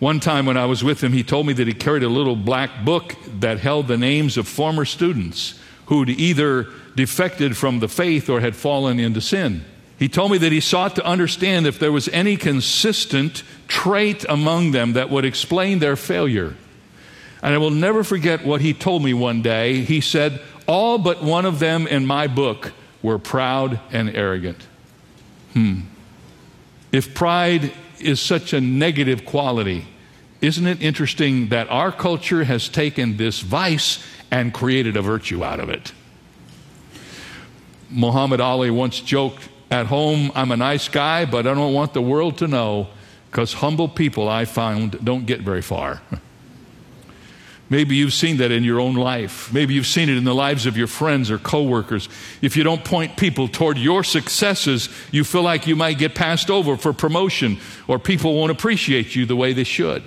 One 0.00 0.20
time 0.20 0.44
when 0.44 0.58
I 0.58 0.66
was 0.66 0.84
with 0.84 1.02
him, 1.02 1.14
he 1.14 1.22
told 1.22 1.46
me 1.46 1.54
that 1.54 1.66
he 1.66 1.72
carried 1.72 2.02
a 2.02 2.10
little 2.10 2.36
black 2.36 2.84
book 2.84 3.16
that 3.38 3.58
held 3.58 3.88
the 3.88 3.96
names 3.96 4.36
of 4.36 4.46
former 4.46 4.84
students 4.84 5.58
who'd 5.86 6.10
either 6.10 6.66
defected 6.94 7.56
from 7.56 7.78
the 7.78 7.88
faith 7.88 8.28
or 8.28 8.40
had 8.40 8.54
fallen 8.54 9.00
into 9.00 9.22
sin. 9.22 9.64
He 10.00 10.08
told 10.08 10.32
me 10.32 10.38
that 10.38 10.50
he 10.50 10.60
sought 10.60 10.96
to 10.96 11.04
understand 11.04 11.66
if 11.66 11.78
there 11.78 11.92
was 11.92 12.08
any 12.08 12.38
consistent 12.38 13.42
trait 13.68 14.24
among 14.28 14.70
them 14.70 14.94
that 14.94 15.10
would 15.10 15.26
explain 15.26 15.78
their 15.78 15.94
failure. 15.94 16.56
And 17.42 17.54
I 17.54 17.58
will 17.58 17.70
never 17.70 18.02
forget 18.02 18.44
what 18.44 18.62
he 18.62 18.72
told 18.72 19.04
me 19.04 19.12
one 19.12 19.42
day. 19.42 19.82
He 19.82 20.00
said, 20.00 20.40
All 20.66 20.96
but 20.96 21.22
one 21.22 21.44
of 21.44 21.58
them 21.58 21.86
in 21.86 22.06
my 22.06 22.28
book 22.28 22.72
were 23.02 23.18
proud 23.18 23.78
and 23.92 24.08
arrogant. 24.08 24.66
Hmm. 25.52 25.80
If 26.92 27.14
pride 27.14 27.70
is 28.00 28.20
such 28.20 28.54
a 28.54 28.60
negative 28.60 29.26
quality. 29.26 29.86
Isn't 30.40 30.66
it 30.66 30.80
interesting 30.80 31.50
that 31.50 31.68
our 31.68 31.92
culture 31.92 32.44
has 32.44 32.70
taken 32.70 33.18
this 33.18 33.40
vice 33.40 34.02
and 34.30 34.54
created 34.54 34.96
a 34.96 35.02
virtue 35.02 35.44
out 35.44 35.60
of 35.60 35.68
it? 35.68 35.92
Muhammad 37.90 38.40
Ali 38.40 38.70
once 38.70 39.00
joked, 39.00 39.50
At 39.70 39.86
home, 39.86 40.32
I'm 40.34 40.50
a 40.50 40.56
nice 40.56 40.88
guy, 40.88 41.24
but 41.24 41.46
I 41.46 41.54
don't 41.54 41.72
want 41.72 41.94
the 41.94 42.02
world 42.02 42.38
to 42.38 42.48
know 42.48 42.88
because 43.30 43.52
humble 43.52 43.88
people 43.88 44.28
I 44.28 44.44
found 44.44 45.04
don't 45.04 45.26
get 45.26 45.40
very 45.42 45.62
far. 45.62 46.02
Maybe 47.70 47.94
you've 47.94 48.12
seen 48.12 48.38
that 48.38 48.50
in 48.50 48.64
your 48.64 48.80
own 48.80 48.96
life. 48.96 49.52
Maybe 49.52 49.74
you've 49.74 49.86
seen 49.86 50.08
it 50.08 50.16
in 50.16 50.24
the 50.24 50.34
lives 50.34 50.66
of 50.66 50.76
your 50.76 50.88
friends 50.88 51.30
or 51.30 51.38
coworkers. 51.38 52.08
If 52.42 52.56
you 52.56 52.64
don't 52.64 52.84
point 52.84 53.16
people 53.16 53.46
toward 53.46 53.78
your 53.78 54.02
successes, 54.02 54.88
you 55.12 55.22
feel 55.22 55.42
like 55.42 55.68
you 55.68 55.76
might 55.76 55.96
get 55.96 56.16
passed 56.16 56.50
over 56.50 56.76
for 56.76 56.92
promotion 56.92 57.58
or 57.86 58.00
people 58.00 58.34
won't 58.34 58.50
appreciate 58.50 59.14
you 59.14 59.24
the 59.24 59.36
way 59.36 59.52
they 59.52 59.62
should. 59.62 60.02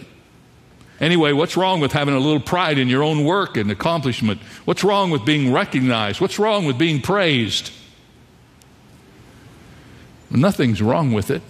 Anyway, 1.00 1.32
what's 1.32 1.55
wrong 1.55 1.79
with 1.79 1.93
having 1.93 2.13
a 2.13 2.20
little 2.20 2.41
pride 2.41 2.77
in 2.77 2.89
your 2.89 3.01
own 3.01 3.24
work 3.24 3.55
and 3.55 3.72
accomplishment? 3.72 4.41
What's 4.65 4.84
wrong 4.84 5.10
with 5.10 5.24
being 5.24 5.53
recognized? 5.53 6.20
What's 6.20 6.39
wrong 6.39 6.65
with 6.65 6.77
being 6.77 7.01
praised? 7.01 7.72
Nothing's 10.34 10.82
wrong 10.82 11.13
with 11.13 11.30
it. 11.30 11.42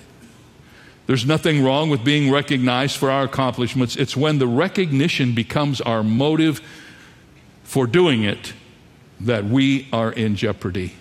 There's 1.07 1.25
nothing 1.25 1.63
wrong 1.63 1.89
with 1.89 2.03
being 2.03 2.31
recognized 2.31 2.97
for 2.97 3.09
our 3.09 3.23
accomplishments. 3.23 3.95
It's 3.95 4.15
when 4.15 4.39
the 4.39 4.47
recognition 4.47 5.33
becomes 5.33 5.81
our 5.81 6.03
motive 6.03 6.61
for 7.63 7.87
doing 7.87 8.23
it 8.23 8.53
that 9.19 9.45
we 9.45 9.87
are 9.91 10.11
in 10.11 10.35
jeopardy. 10.35 10.93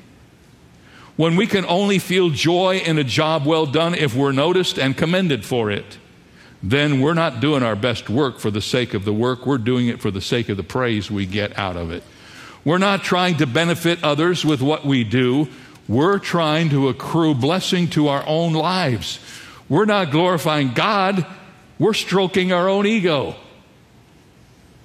When 1.17 1.37
we 1.37 1.47
can 1.47 1.65
only 1.67 1.99
feel 1.99 2.31
joy 2.31 2.79
in 2.79 2.99
a 2.99 3.05
job 3.05 3.45
well 3.45 3.67
done 3.67 3.95
if 3.95 4.15
we're 4.15 4.33
noticed 4.33 4.79
and 4.79 4.97
commended 4.97 5.45
for 5.45 5.71
it, 5.71 5.99
then 6.63 7.01
we're 7.01 7.15
not 7.15 7.41
doing 7.41 7.63
our 7.63 7.77
best 7.77 8.09
work 8.09 8.39
for 8.39 8.51
the 8.51 8.61
sake 8.61 8.95
of 8.95 9.05
the 9.05 9.13
work. 9.13 9.45
We're 9.45 9.59
doing 9.59 9.89
it 9.89 10.01
for 10.01 10.11
the 10.11 10.21
sake 10.21 10.49
of 10.49 10.57
the 10.57 10.63
praise 10.63 11.11
we 11.11 11.27
get 11.27 11.59
out 11.59 11.77
of 11.77 11.91
it. 11.91 12.03
We're 12.65 12.79
not 12.79 13.03
trying 13.03 13.37
to 13.39 13.47
benefit 13.47 14.03
others 14.05 14.45
with 14.45 14.63
what 14.63 14.87
we 14.87 15.05
do. 15.05 15.49
We're 15.89 16.19
trying 16.19 16.71
to 16.71 16.89
accrue 16.89 17.35
blessing 17.35 17.89
to 17.91 18.09
our 18.09 18.25
own 18.27 18.53
lives. 18.53 19.19
We're 19.69 19.85
not 19.85 20.11
glorifying 20.11 20.73
God, 20.73 21.27
we're 21.79 21.95
stroking 21.95 22.53
our 22.53 22.69
own 22.69 22.87
ego. 22.87 23.35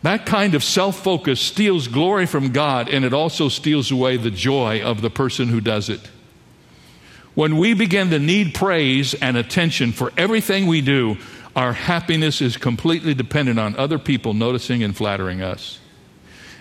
That 0.04 0.26
kind 0.26 0.56
of 0.56 0.64
self 0.64 1.04
focus 1.04 1.40
steals 1.40 1.88
glory 1.88 2.26
from 2.26 2.52
God 2.52 2.88
and 2.88 3.04
it 3.04 3.14
also 3.14 3.50
steals 3.50 3.92
away 3.92 4.18
the 4.18 4.32
joy 4.32 4.82
of 4.82 5.02
the 5.02 5.10
person 5.10 5.50
who 5.50 5.60
does 5.60 5.90
it. 5.90 6.10
When 7.36 7.58
we 7.58 7.74
begin 7.74 8.10
to 8.12 8.20
need 8.20 8.56
praise 8.56 9.14
and 9.14 9.38
attention 9.38 9.92
for 9.92 10.12
everything 10.18 10.66
we 10.66 10.82
do, 10.82 11.18
our 11.56 11.74
happiness 11.74 12.42
is 12.42 12.58
completely 12.58 13.14
dependent 13.14 13.60
on 13.60 13.76
other 13.76 14.00
people 14.00 14.34
noticing 14.34 14.82
and 14.82 14.96
flattering 14.96 15.42
us. 15.42 15.80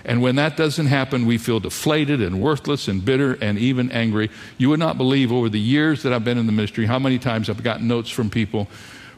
And 0.06 0.22
when 0.22 0.36
that 0.36 0.56
doesn't 0.56 0.86
happen, 0.86 1.26
we 1.26 1.36
feel 1.36 1.58
deflated 1.58 2.22
and 2.22 2.40
worthless 2.40 2.86
and 2.86 3.04
bitter 3.04 3.32
and 3.42 3.58
even 3.58 3.90
angry. 3.90 4.30
You 4.56 4.68
would 4.68 4.78
not 4.78 4.96
believe 4.96 5.32
over 5.32 5.48
the 5.48 5.60
years 5.60 6.04
that 6.04 6.12
I've 6.12 6.25
been 6.25 6.38
in 6.38 6.46
the 6.46 6.52
ministry 6.52 6.86
how 6.86 7.00
many 7.00 7.18
times 7.18 7.50
I've 7.50 7.64
gotten 7.64 7.88
notes 7.88 8.08
from 8.08 8.30
people 8.30 8.68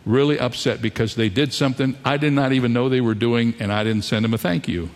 really 0.07 0.39
upset 0.39 0.81
because 0.81 1.15
they 1.15 1.29
did 1.29 1.53
something 1.53 1.95
I 2.07 2.17
did 2.17 2.33
not 2.33 2.53
even 2.53 2.73
know 2.73 2.89
they 2.89 3.03
were 3.03 3.15
doing 3.15 3.55
and 3.61 3.71
I 3.71 3.85
didn't 3.85 4.05
send 4.05 4.25
them 4.25 4.33
a 4.33 4.39
thank 4.39 4.67
you. 4.67 4.89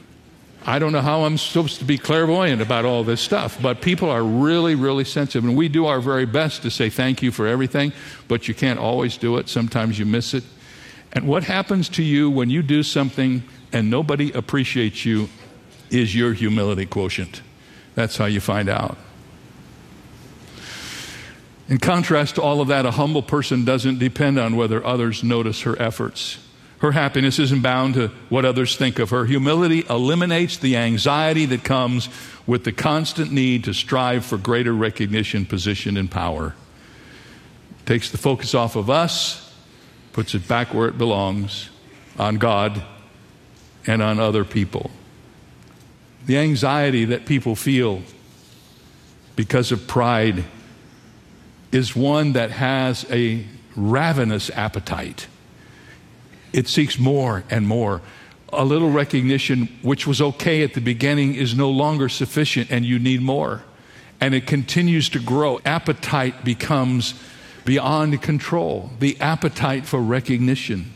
I 0.65 0.79
don't 0.79 0.93
know 0.93 1.03
how 1.03 1.25
I'm 1.25 1.37
supposed 1.37 1.81
to 1.81 1.85
be 1.85 1.99
clairvoyant 1.99 2.63
about 2.63 2.87
all 2.87 3.05
this 3.05 3.21
stuff, 3.21 3.61
but 3.61 3.83
people 3.83 4.09
are 4.09 4.23
really, 4.23 4.75
really 4.75 5.05
sensitive. 5.05 5.45
And 5.45 5.57
we 5.57 5.69
do 5.69 5.85
our 5.87 6.01
very 6.01 6.25
best 6.25 6.63
to 6.63 6.71
say 6.71 6.89
thank 6.89 7.21
you 7.21 7.33
for 7.33 7.47
everything, 7.47 7.93
but 8.29 8.49
you 8.49 8.55
can't 8.55 8.79
always 8.79 9.19
do 9.19 9.37
it. 9.37 9.51
Sometimes 9.51 9.99
you 9.99 10.07
miss 10.07 10.33
it. 10.33 10.45
And 11.13 11.29
what 11.29 11.45
happens 11.45 11.91
to 11.91 12.03
you 12.03 12.31
when 12.31 12.49
you 12.49 12.63
do 12.63 12.83
something 12.83 13.43
and 13.73 13.91
nobody 13.91 14.31
appreciates 14.33 15.05
you 15.05 15.29
is 15.93 16.15
your 16.15 16.33
humility 16.33 16.87
quotient. 16.87 17.43
That's 17.95 18.17
how 18.17 18.25
you 18.25 18.41
find 18.41 18.69
out. 18.69 18.97
In 21.69 21.79
contrast 21.79 22.35
to 22.37 22.43
all 22.43 22.61
of 22.61 22.69
that, 22.69 22.87
a 22.87 22.93
humble 22.93 23.23
person 23.23 23.65
doesn't 23.65 23.99
depend 23.99 24.39
on 24.39 24.57
whether 24.57 24.85
others 24.85 25.23
notice 25.23 25.63
her 25.63 25.81
efforts. 25.81 26.39
Her 26.79 26.93
happiness 26.93 27.39
isn't 27.39 27.63
bound 27.63 27.95
to 27.95 28.09
what 28.29 28.45
others 28.45 28.77
think 28.77 28.99
of 28.99 29.11
her. 29.11 29.25
Humility 29.27 29.85
eliminates 29.89 30.57
the 30.57 30.77
anxiety 30.77 31.47
that 31.47 31.63
comes 31.63 32.09
with 32.47 32.65
the 32.65 32.73
constant 32.73 33.31
need 33.31 33.65
to 33.65 33.73
strive 33.73 34.25
for 34.25 34.37
greater 34.37 34.73
recognition, 34.73 35.47
position, 35.47 35.97
and 35.97 36.11
power. 36.11 36.55
Takes 37.87 38.11
the 38.11 38.19
focus 38.19 38.55
off 38.55 38.75
of 38.75 38.91
us, 38.91 39.55
puts 40.13 40.35
it 40.35 40.49
back 40.49 40.75
where 40.75 40.89
it 40.89 40.99
belongs 40.99 41.71
on 42.19 42.37
God 42.37 42.83
and 43.87 44.03
on 44.03 44.19
other 44.19 44.45
people 44.45 44.91
the 46.27 46.39
anxiety 46.39 47.05
that 47.07 47.27
people 47.27 47.57
feel 47.57 48.03
because 49.37 49.73
of 49.73 49.87
pride 49.87 50.45
is 51.73 51.97
one 51.97 52.35
that 52.35 52.51
has 52.51 53.07
a 53.11 53.45
ravenous 53.75 54.51
appetite. 54.51 55.27
It 56.53 56.69
seeks 56.69 56.99
more 56.99 57.45
and 57.51 57.67
more. 57.67 58.03
A 58.53 58.65
little 58.65 58.91
recognition, 58.91 59.69
which 59.81 60.07
was 60.07 60.21
okay 60.21 60.63
at 60.63 60.75
the 60.75 60.81
beginning, 60.81 61.35
is 61.35 61.57
no 61.57 61.71
longer 61.71 62.11
sufficient, 62.11 62.71
and 62.71 62.85
you 62.85 62.99
need 62.99 63.23
more. 63.23 63.63
And 64.21 64.35
it 64.35 64.47
continues 64.47 65.09
to 65.11 65.19
grow. 65.19 65.61
Appetite 65.65 66.45
becomes 66.45 67.15
beyond 67.65 68.21
control, 68.21 68.91
the 68.99 69.19
appetite 69.21 69.87
for 69.87 69.99
recognition. 70.01 70.93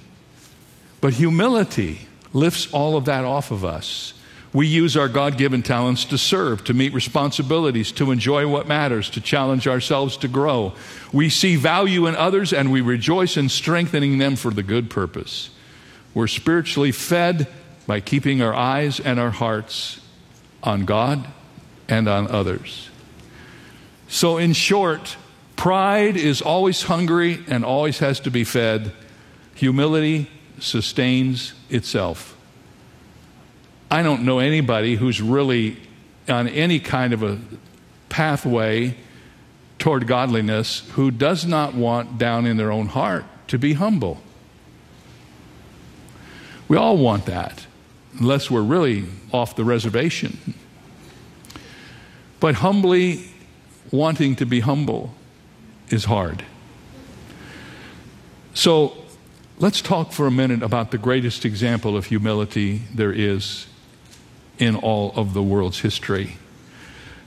But 1.00 1.14
humility 1.14 2.00
lifts 2.32 2.70
all 2.72 2.96
of 2.96 3.06
that 3.06 3.24
off 3.24 3.50
of 3.50 3.64
us 3.64 4.12
We 4.56 4.68
use 4.68 4.96
our 4.96 5.10
God 5.10 5.36
given 5.36 5.62
talents 5.62 6.06
to 6.06 6.16
serve, 6.16 6.64
to 6.64 6.72
meet 6.72 6.94
responsibilities, 6.94 7.92
to 7.92 8.10
enjoy 8.10 8.48
what 8.48 8.66
matters, 8.66 9.10
to 9.10 9.20
challenge 9.20 9.68
ourselves 9.68 10.16
to 10.16 10.28
grow. 10.28 10.72
We 11.12 11.28
see 11.28 11.56
value 11.56 12.06
in 12.06 12.16
others 12.16 12.54
and 12.54 12.72
we 12.72 12.80
rejoice 12.80 13.36
in 13.36 13.50
strengthening 13.50 14.16
them 14.16 14.34
for 14.34 14.50
the 14.50 14.62
good 14.62 14.88
purpose. 14.88 15.50
We're 16.14 16.26
spiritually 16.26 16.90
fed 16.90 17.48
by 17.86 18.00
keeping 18.00 18.40
our 18.40 18.54
eyes 18.54 18.98
and 18.98 19.20
our 19.20 19.30
hearts 19.30 20.00
on 20.62 20.86
God 20.86 21.28
and 21.86 22.08
on 22.08 22.26
others. 22.26 22.88
So, 24.08 24.38
in 24.38 24.54
short, 24.54 25.18
pride 25.56 26.16
is 26.16 26.40
always 26.40 26.84
hungry 26.84 27.44
and 27.46 27.62
always 27.62 27.98
has 27.98 28.20
to 28.20 28.30
be 28.30 28.42
fed. 28.42 28.94
Humility 29.54 30.30
sustains 30.58 31.52
itself. 31.68 32.35
I 33.90 34.02
don't 34.02 34.22
know 34.24 34.40
anybody 34.40 34.96
who's 34.96 35.20
really 35.20 35.76
on 36.28 36.48
any 36.48 36.80
kind 36.80 37.12
of 37.12 37.22
a 37.22 37.38
pathway 38.08 38.96
toward 39.78 40.06
godliness 40.06 40.80
who 40.94 41.10
does 41.10 41.46
not 41.46 41.74
want 41.74 42.18
down 42.18 42.46
in 42.46 42.56
their 42.56 42.72
own 42.72 42.86
heart 42.86 43.24
to 43.48 43.58
be 43.58 43.74
humble. 43.74 44.20
We 46.68 46.76
all 46.76 46.96
want 46.96 47.26
that, 47.26 47.66
unless 48.18 48.50
we're 48.50 48.62
really 48.62 49.04
off 49.32 49.54
the 49.54 49.64
reservation. 49.64 50.54
But 52.40 52.56
humbly 52.56 53.28
wanting 53.92 54.36
to 54.36 54.46
be 54.46 54.60
humble 54.60 55.14
is 55.90 56.06
hard. 56.06 56.44
So 58.54 58.96
let's 59.58 59.80
talk 59.80 60.12
for 60.12 60.26
a 60.26 60.30
minute 60.30 60.62
about 60.62 60.90
the 60.90 60.98
greatest 60.98 61.44
example 61.44 61.96
of 61.96 62.06
humility 62.06 62.82
there 62.92 63.12
is 63.12 63.66
in 64.58 64.76
all 64.76 65.12
of 65.16 65.34
the 65.34 65.42
world's 65.42 65.80
history. 65.80 66.36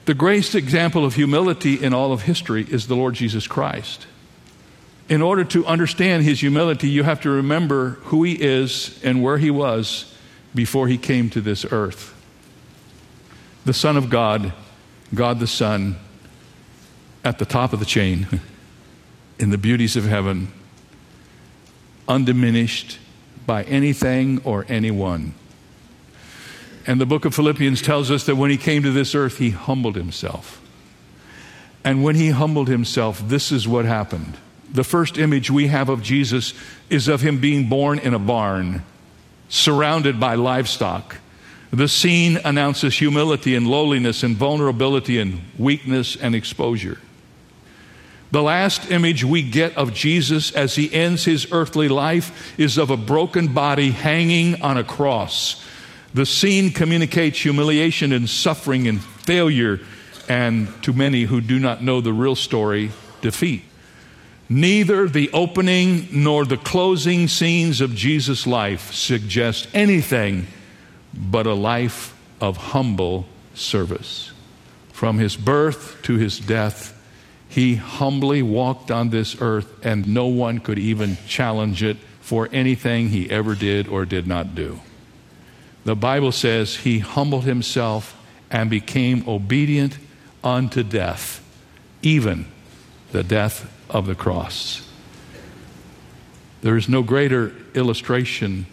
The 0.06 0.14
greatest 0.14 0.56
example 0.56 1.06
of 1.06 1.16
humility 1.16 1.76
in 1.84 1.94
all 1.94 2.12
of 2.12 2.24
history 2.24 2.66
is 2.68 2.88
the 2.88 2.96
Lord 2.96 3.14
Jesus 3.14 3.48
Christ. 3.48 4.08
In 5.08 5.22
order 5.22 5.44
to 5.46 5.66
understand 5.66 6.24
his 6.24 6.40
humility, 6.40 6.90
you 6.90 7.04
have 7.04 7.22
to 7.22 7.30
remember 7.30 7.92
who 8.06 8.24
he 8.24 8.34
is 8.34 9.00
and 9.04 9.22
where 9.22 9.38
he 9.38 9.52
was 9.52 10.14
before 10.54 10.88
he 10.88 10.98
came 10.98 11.30
to 11.32 11.42
this 11.42 11.66
earth. 11.72 12.16
The 13.66 13.74
Son 13.74 13.98
of 13.98 14.10
God, 14.10 14.54
God 15.14 15.40
the 15.40 15.48
Son, 15.48 15.98
at 17.24 17.38
the 17.38 17.46
top 17.46 17.74
of 17.74 17.80
the 17.80 17.86
chain, 17.86 18.28
in 19.40 19.50
the 19.52 19.58
beauties 19.58 19.96
of 19.96 20.06
heaven, 20.06 20.52
undiminished 22.08 22.98
by 23.46 23.64
anything 23.64 24.42
or 24.44 24.66
anyone. 24.68 25.34
And 26.86 27.00
the 27.00 27.06
book 27.06 27.26
of 27.26 27.36
Philippians 27.36 27.82
tells 27.82 28.10
us 28.10 28.26
that 28.26 28.36
when 28.36 28.50
he 28.50 28.58
came 28.58 28.84
to 28.84 28.92
this 28.92 29.14
earth, 29.14 29.38
he 29.38 29.50
humbled 29.52 29.96
himself. 29.96 30.62
And 31.84 32.04
when 32.04 32.16
he 32.16 32.30
humbled 32.30 32.68
himself, 32.68 33.22
this 33.28 33.52
is 33.52 33.68
what 33.68 33.86
happened. 33.86 34.38
The 34.72 34.84
first 34.84 35.18
image 35.18 35.50
we 35.50 35.68
have 35.68 35.90
of 35.90 36.04
Jesus 36.04 36.54
is 36.90 37.08
of 37.08 37.22
him 37.22 37.40
being 37.40 37.70
born 37.70 38.00
in 38.00 38.14
a 38.14 38.20
barn, 38.20 38.84
surrounded 39.48 40.20
by 40.20 40.36
livestock. 40.36 41.18
The 41.72 41.88
scene 41.88 42.38
announces 42.44 42.98
humility 42.98 43.56
and 43.56 43.68
lowliness 43.68 44.24
and 44.24 44.36
vulnerability 44.36 45.20
and 45.20 45.42
weakness 45.58 46.16
and 46.16 46.36
exposure. 46.36 47.00
The 48.32 48.44
last 48.44 48.92
image 48.92 49.24
we 49.24 49.42
get 49.42 49.76
of 49.76 49.94
Jesus 49.94 50.52
as 50.52 50.76
he 50.76 50.94
ends 50.94 51.26
his 51.26 51.52
earthly 51.52 51.88
life 51.88 52.54
is 52.60 52.78
of 52.78 52.92
a 52.92 52.98
broken 52.98 53.54
body 53.54 53.90
hanging 53.90 54.62
on 54.62 54.78
a 54.78 54.84
cross 54.84 55.64
the 56.14 56.26
scene 56.26 56.72
communicates 56.72 57.40
humiliation 57.40 58.12
and 58.12 58.30
suffering 58.30 58.88
and 58.88 59.02
failure, 59.02 59.80
and 60.28 60.68
to 60.84 60.94
many 60.94 61.24
who 61.24 61.42
do 61.42 61.60
not 61.60 61.84
know 61.84 62.02
the 62.02 62.14
real 62.14 62.36
story, 62.36 62.92
defeat. 63.22 63.64
Neither 64.48 65.08
the 65.08 65.30
opening 65.32 66.08
nor 66.12 66.46
the 66.46 66.58
closing 66.58 67.28
scenes 67.28 67.82
of 67.82 67.94
Jesus' 67.94 68.48
life 68.48 68.92
suggest 68.94 69.68
anything 69.74 70.48
but 71.14 71.46
a 71.46 71.54
life 71.54 72.16
of 72.42 72.58
humble 72.58 73.28
service. 73.54 74.32
From 74.92 75.20
his 75.20 75.36
birth 75.36 76.02
to 76.04 76.16
his 76.16 76.40
death, 76.40 76.96
he 77.48 77.76
humbly 77.76 78.42
walked 78.42 78.90
on 78.90 79.10
this 79.10 79.40
earth, 79.40 79.86
and 79.86 80.08
no 80.08 80.28
one 80.28 80.60
could 80.60 80.80
even 80.80 81.18
challenge 81.28 81.84
it 81.84 81.98
for 82.22 82.50
anything 82.52 83.10
he 83.10 83.30
ever 83.30 83.54
did 83.54 83.88
or 83.88 84.06
did 84.06 84.28
not 84.28 84.56
do 84.56 84.80
the 85.90 85.96
Bible 85.96 86.32
says 86.32 86.76
he 86.76 87.00
humbled 87.00 87.46
himself 87.46 88.16
and 88.52 88.70
became 88.70 89.28
obedient 89.28 89.98
unto 90.44 90.84
death, 90.84 91.44
even 92.04 92.46
the 93.12 93.24
death 93.24 93.68
of 93.90 94.06
the 94.06 94.14
cross. 94.14 94.88
There 96.62 96.78
is 96.78 96.88
no 96.88 97.02
greater 97.02 97.56
illustration 97.74 98.68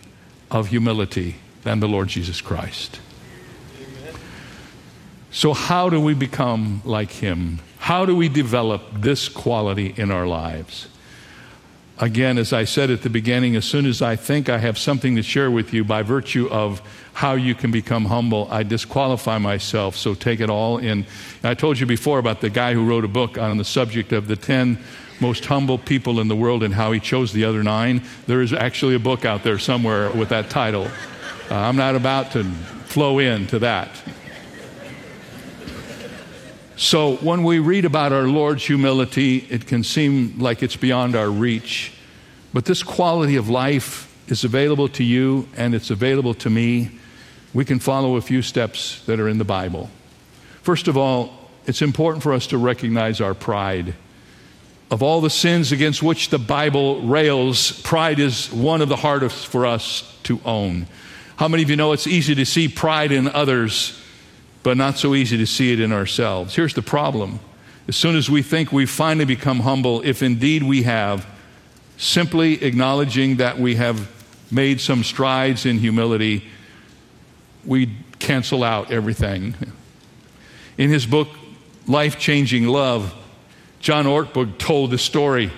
of 0.51 0.69
humility 0.69 1.37
than 1.63 1.81
the 1.81 1.89
Lord 1.89 2.09
Jesus 2.09 2.43
Christ. 2.43 3.01
So, 5.31 5.55
how 5.55 5.89
do 5.89 5.99
we 5.99 6.13
become 6.13 6.83
like 6.85 7.13
him? 7.13 7.61
How 7.79 8.05
do 8.05 8.15
we 8.15 8.29
develop 8.29 8.83
this 8.93 9.31
quality 9.31 9.95
in 9.97 10.11
our 10.11 10.27
lives? 10.27 10.89
Again, 11.99 12.37
as 12.37 12.53
I 12.53 12.65
said 12.65 12.91
at 12.91 13.01
the 13.01 13.09
beginning, 13.09 13.57
as 13.57 13.65
soon 13.65 13.87
as 13.87 14.03
I 14.03 14.17
think 14.17 14.51
I 14.51 14.59
have 14.59 14.77
something 14.77 15.17
to 15.17 15.23
share 15.23 15.51
with 15.51 15.73
you 15.73 15.83
by 15.83 16.03
virtue 16.03 16.47
of 16.51 16.83
how 17.15 17.35
you 17.35 17.55
can 17.55 17.71
become 17.71 18.05
humble, 18.05 18.49
I 18.51 18.65
disqualify 18.65 19.39
myself. 19.39 19.97
So 19.97 20.13
take 20.13 20.41
it 20.41 20.51
all 20.51 20.77
in. 20.77 21.07
I 21.43 21.55
told 21.55 21.79
you 21.79 21.87
before 21.87 22.19
about 22.19 22.43
the 22.43 22.51
guy 22.51 22.75
who 22.75 22.85
wrote 22.85 23.07
a 23.07 23.09
book 23.09 23.39
on 23.39 23.57
the 23.57 23.65
subject 23.65 24.13
of 24.13 24.29
the 24.29 24.37
10 24.37 24.79
most 25.21 25.47
humble 25.47 25.79
people 25.79 26.21
in 26.21 26.29
the 26.29 26.37
world 26.37 26.63
and 26.63 26.75
how 26.75 26.93
he 26.93 27.01
chose 27.01 27.33
the 27.33 27.45
other 27.47 27.63
nine. 27.63 28.03
There 28.27 28.43
is 28.43 28.53
actually 28.53 28.95
a 28.95 28.99
book 28.99 29.25
out 29.25 29.43
there 29.43 29.59
somewhere 29.59 30.11
with 30.11 30.29
that 30.29 30.51
title. 30.51 30.89
Uh, 31.51 31.55
I'm 31.55 31.77
not 31.77 31.95
about 31.95 32.33
to 32.33 32.45
flow 32.45 33.19
into 33.19 33.59
that. 33.61 33.89
So, 36.79 37.17
when 37.17 37.43
we 37.43 37.59
read 37.59 37.87
about 37.87 38.13
our 38.13 38.29
Lord's 38.29 38.67
humility, 38.67 39.39
it 39.49 39.67
can 39.67 39.83
seem 39.83 40.39
like 40.39 40.63
it's 40.63 40.77
beyond 40.77 41.17
our 41.17 41.31
reach. 41.31 41.93
But 42.53 42.67
this 42.67 42.83
quality 42.83 43.37
of 43.37 43.49
life 43.49 44.15
is 44.29 44.45
available 44.45 44.87
to 44.89 45.03
you 45.03 45.49
and 45.57 45.75
it's 45.75 45.89
available 45.89 46.35
to 46.35 46.51
me. 46.51 46.91
We 47.55 47.65
can 47.65 47.79
follow 47.79 48.17
a 48.17 48.21
few 48.21 48.43
steps 48.43 49.03
that 49.07 49.19
are 49.21 49.29
in 49.29 49.39
the 49.39 49.45
Bible. 49.45 49.89
First 50.61 50.87
of 50.87 50.99
all, 50.99 51.49
it's 51.65 51.81
important 51.81 52.23
for 52.23 52.35
us 52.35 52.47
to 52.49 52.59
recognize 52.59 53.23
our 53.23 53.33
pride. 53.33 53.95
Of 54.91 55.03
all 55.03 55.23
the 55.23 55.31
sins 55.31 55.73
against 55.73 56.03
which 56.03 56.29
the 56.29 56.39
Bible 56.39 57.01
rails, 57.01 57.73
pride 57.81 58.19
is 58.19 58.53
one 58.53 58.83
of 58.83 58.91
the 58.91 58.97
hardest 58.97 59.47
for 59.47 59.65
us 59.65 60.15
to 60.25 60.41
own. 60.45 60.89
How 61.37 61.49
many 61.49 61.63
of 61.63 61.71
you 61.71 61.77
know 61.77 61.93
it's 61.93 62.07
easy 62.07 62.35
to 62.35 62.45
see 62.45 62.69
pride 62.69 63.13
in 63.13 63.29
others? 63.29 63.99
But 64.67 64.77
not 64.77 64.99
so 64.99 65.15
easy 65.15 65.37
to 65.37 65.47
see 65.47 65.73
it 65.73 65.79
in 65.79 65.93
ourselves. 65.93 66.57
Here's 66.57 66.75
the 66.75 66.83
problem 66.83 67.39
as 67.87 67.95
soon 67.95 68.17
as 68.17 68.29
we 68.29 68.43
think 68.43 68.73
we've 68.73 68.91
finally 68.91 69.25
become 69.25 69.61
humble, 69.61 70.03
if 70.05 70.25
indeed 70.25 70.65
we 70.65 70.83
have, 70.83 71.25
simply 71.99 72.65
acknowledging 72.65 73.37
that 73.37 73.61
we 73.61 73.77
have 73.77 74.11
made 74.51 74.81
some 74.81 75.05
strides 75.05 75.67
in 75.67 75.79
humility, 75.79 76.43
we 77.65 77.95
cancel 78.19 78.65
out 78.65 78.91
everything. 78.91 79.55
In 80.77 80.91
his 80.91 81.07
book, 81.07 81.29
Life 81.87 82.19
Changing 82.19 82.67
Love, 82.67 83.15
John 83.79 84.05
Ortberg 84.05 84.59
told 84.59 84.91
the 84.91 84.99
story. 84.99 85.53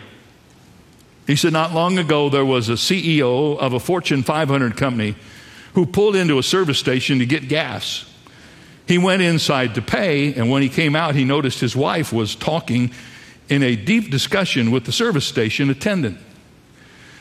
He 1.27 1.35
said, 1.35 1.55
Not 1.55 1.73
long 1.73 1.97
ago, 1.97 2.29
there 2.29 2.45
was 2.45 2.69
a 2.69 2.73
CEO 2.73 3.57
of 3.57 3.73
a 3.73 3.81
Fortune 3.81 4.23
500 4.23 4.77
company 4.77 5.17
who 5.73 5.87
pulled 5.87 6.15
into 6.15 6.39
a 6.39 6.43
service 6.43 6.79
station 6.79 7.21
to 7.21 7.25
get 7.25 7.49
gas. 7.49 8.05
He 8.89 8.97
went 8.97 9.21
inside 9.21 9.75
to 9.75 9.83
pay, 9.83 10.33
and 10.33 10.51
when 10.51 10.63
he 10.63 10.71
came 10.71 10.97
out, 10.97 11.15
he 11.15 11.27
noticed 11.27 11.61
his 11.61 11.77
wife 11.77 12.11
was 12.11 12.35
talking 12.35 12.91
in 13.51 13.63
a 13.63 13.77
deep 13.77 14.11
discussion 14.11 14.71
with 14.71 14.87
the 14.87 14.93
service 14.93 15.27
station 15.27 15.69
attendant. 15.69 16.17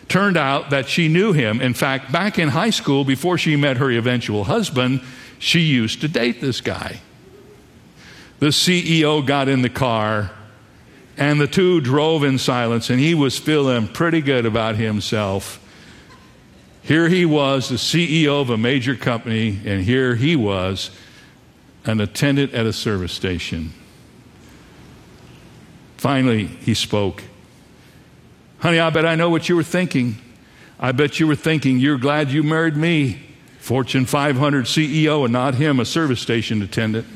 Turned 0.08 0.38
out 0.38 0.70
that 0.70 0.88
she 0.88 1.10
knew 1.10 1.34
him. 1.34 1.60
In 1.60 1.74
fact, 1.74 2.10
back 2.10 2.40
in 2.40 2.48
high 2.48 2.70
school, 2.70 3.04
before 3.04 3.38
she 3.38 3.58
met 3.58 3.78
her 3.78 3.92
eventual 3.92 4.46
husband, 4.46 5.02
she 5.40 5.60
used 5.60 6.00
to 6.00 6.08
date 6.08 6.40
this 6.40 6.62
guy. 6.62 7.02
The 8.40 8.48
CEO 8.48 9.26
got 9.26 9.50
in 9.50 9.62
the 9.62 9.70
car, 9.70 10.32
and 11.18 11.42
the 11.42 11.48
two 11.48 11.82
drove 11.82 12.24
in 12.24 12.38
silence, 12.38 12.90
and 12.90 12.98
he 12.98 13.14
was 13.14 13.38
feeling 13.38 13.90
pretty 13.90 14.22
good 14.22 14.46
about 14.46 14.78
himself. 14.78 15.60
Here 16.82 17.10
he 17.10 17.26
was, 17.26 17.68
the 17.68 17.76
CEO 17.76 18.40
of 18.40 18.50
a 18.50 18.58
major 18.58 18.96
company, 18.96 19.60
and 19.66 19.84
here 19.84 20.16
he 20.16 20.38
was 20.38 20.92
an 21.88 22.02
attendant 22.02 22.54
at 22.54 22.66
a 22.66 22.74
service 22.74 23.14
station. 23.14 23.74
Finally, 25.98 26.46
he 26.46 26.74
spoke. 26.74 27.24
Honey, 28.60 28.80
I 28.80 28.90
bet 28.90 29.06
I 29.06 29.16
know 29.16 29.30
what 29.30 29.50
you 29.50 29.56
were 29.56 29.64
thinking. 29.64 30.18
I 30.80 30.92
bet 30.92 31.20
you 31.20 31.28
were 31.28 31.36
thinking, 31.36 31.80
you're 31.80 31.98
glad 31.98 32.30
you 32.30 32.44
married 32.44 32.76
me. 32.76 33.24
Fortune 33.60 34.06
500 34.06 34.66
CEO 34.66 35.24
and 35.24 35.34
not 35.34 35.56
him, 35.56 35.80
a 35.80 35.86
service 35.86 36.22
station 36.22 36.62
attendant. 36.62 37.08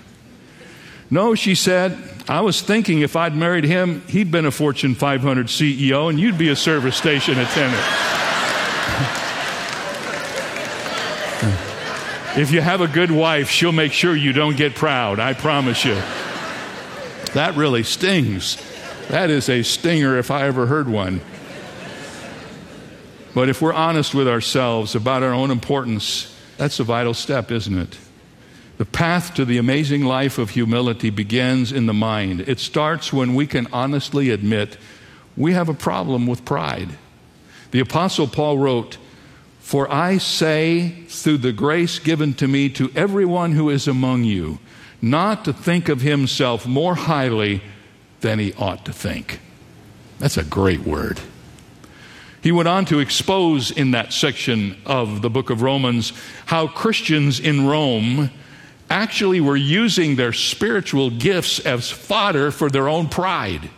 No, 1.10 1.36
she 1.36 1.56
said, 1.56 1.98
I 2.28 2.42
was 2.42 2.62
thinking 2.62 3.02
if 3.02 3.16
I'd 3.16 3.36
married 3.36 3.66
him, 3.66 4.02
he'd 4.08 4.32
been 4.32 4.46
a 4.46 4.52
Fortune 4.52 4.96
500 4.96 5.48
CEO 5.48 6.10
and 6.10 6.20
you'd 6.20 6.38
be 6.38 6.50
a 6.50 6.56
service 6.56 6.96
station 6.96 7.38
attendant. 7.38 8.21
If 12.38 12.52
you 12.52 12.62
have 12.62 12.82
a 12.82 12.88
good 12.88 13.12
wife, 13.12 13.50
she'll 13.50 13.72
make 13.72 13.92
sure 13.92 14.16
you 14.16 14.34
don't 14.34 14.56
get 14.56 14.76
proud, 14.76 15.20
I 15.20 15.34
promise 15.34 15.84
you. 15.84 15.96
That 17.34 17.56
really 17.56 17.84
stings. 17.84 18.58
That 19.10 19.30
is 19.30 19.50
a 19.50 19.64
stinger 19.64 20.18
if 20.18 20.32
I 20.32 20.48
ever 20.48 20.66
heard 20.66 20.88
one. 20.88 21.22
But 23.34 23.50
if 23.50 23.62
we're 23.62 23.74
honest 23.74 24.14
with 24.14 24.28
ourselves 24.28 24.96
about 24.96 25.24
our 25.24 25.34
own 25.34 25.52
importance, 25.52 26.38
that's 26.58 26.80
a 26.80 26.84
vital 26.84 27.14
step, 27.14 27.52
isn't 27.52 27.78
it? 27.78 27.98
The 28.78 28.86
path 28.86 29.34
to 29.36 29.46
the 29.46 29.58
amazing 29.58 30.04
life 30.04 30.38
of 30.38 30.52
humility 30.52 31.10
begins 31.10 31.72
in 31.72 31.86
the 31.86 31.94
mind. 31.94 32.42
It 32.42 32.60
starts 32.60 33.14
when 33.14 33.36
we 33.36 33.48
can 33.48 33.68
honestly 33.72 34.30
admit 34.30 34.78
we 35.38 35.54
have 35.54 35.70
a 35.70 35.74
problem 35.74 36.28
with 36.28 36.46
pride. 36.46 36.90
The 37.72 37.80
Apostle 37.80 38.28
Paul 38.28 38.58
wrote, 38.58 38.98
For 39.72 39.90
I 39.90 40.18
say, 40.18 40.90
through 41.08 41.38
the 41.38 41.54
grace 41.54 41.98
given 41.98 42.34
to 42.34 42.48
me, 42.50 42.68
to 42.72 42.92
everyone 42.94 43.54
who 43.54 43.70
is 43.70 43.88
among 43.88 44.26
you, 44.26 44.60
not 45.02 45.46
to 45.46 45.54
think 45.54 45.88
of 45.88 46.02
himself 46.02 46.68
more 46.68 46.94
highly 46.94 47.62
than 48.20 48.38
he 48.38 48.52
ought 48.56 48.84
to 48.84 48.92
think. 48.92 49.40
That's 50.20 50.36
a 50.36 50.44
great 50.44 50.82
word. 50.82 51.22
He 52.44 52.52
went 52.52 52.68
on 52.68 52.84
to 52.88 53.00
expose 53.00 53.72
in 53.72 53.92
that 53.92 54.12
section 54.12 54.76
of 54.86 55.22
the 55.22 55.30
book 55.30 55.50
of 55.50 55.62
Romans 55.62 56.12
how 56.48 56.68
Christians 56.68 57.40
in 57.40 57.66
Rome 57.66 58.30
actually 58.90 59.40
were 59.40 59.56
using 59.56 60.18
their 60.18 60.34
spiritual 60.34 61.10
gifts 61.12 61.60
as 61.62 61.90
fodder 61.90 62.52
for 62.52 62.70
their 62.70 62.90
own 62.90 63.08
pride. 63.08 63.70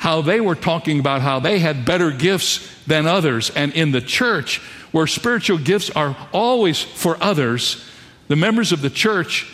How 0.00 0.20
they 0.22 0.40
were 0.40 0.54
talking 0.54 0.98
about 0.98 1.20
how 1.22 1.40
they 1.40 1.60
had 1.60 1.84
better 1.84 2.10
gifts 2.10 2.68
than 2.86 3.06
others. 3.06 3.50
And 3.50 3.72
in 3.72 3.92
the 3.92 4.00
church, 4.00 4.58
where 4.92 5.06
spiritual 5.06 5.58
gifts 5.58 5.90
are 5.90 6.16
always 6.32 6.82
for 6.82 7.16
others, 7.22 7.84
the 8.28 8.36
members 8.36 8.72
of 8.72 8.82
the 8.82 8.90
church 8.90 9.50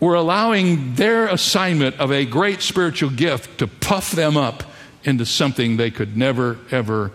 were 0.00 0.14
allowing 0.14 0.94
their 0.94 1.26
assignment 1.26 1.96
of 2.00 2.10
a 2.10 2.24
great 2.24 2.62
spiritual 2.62 3.10
gift 3.10 3.58
to 3.58 3.66
puff 3.66 4.10
them 4.12 4.36
up 4.36 4.62
into 5.04 5.26
something 5.26 5.76
they 5.76 5.90
could 5.90 6.16
never, 6.16 6.58
ever 6.70 7.12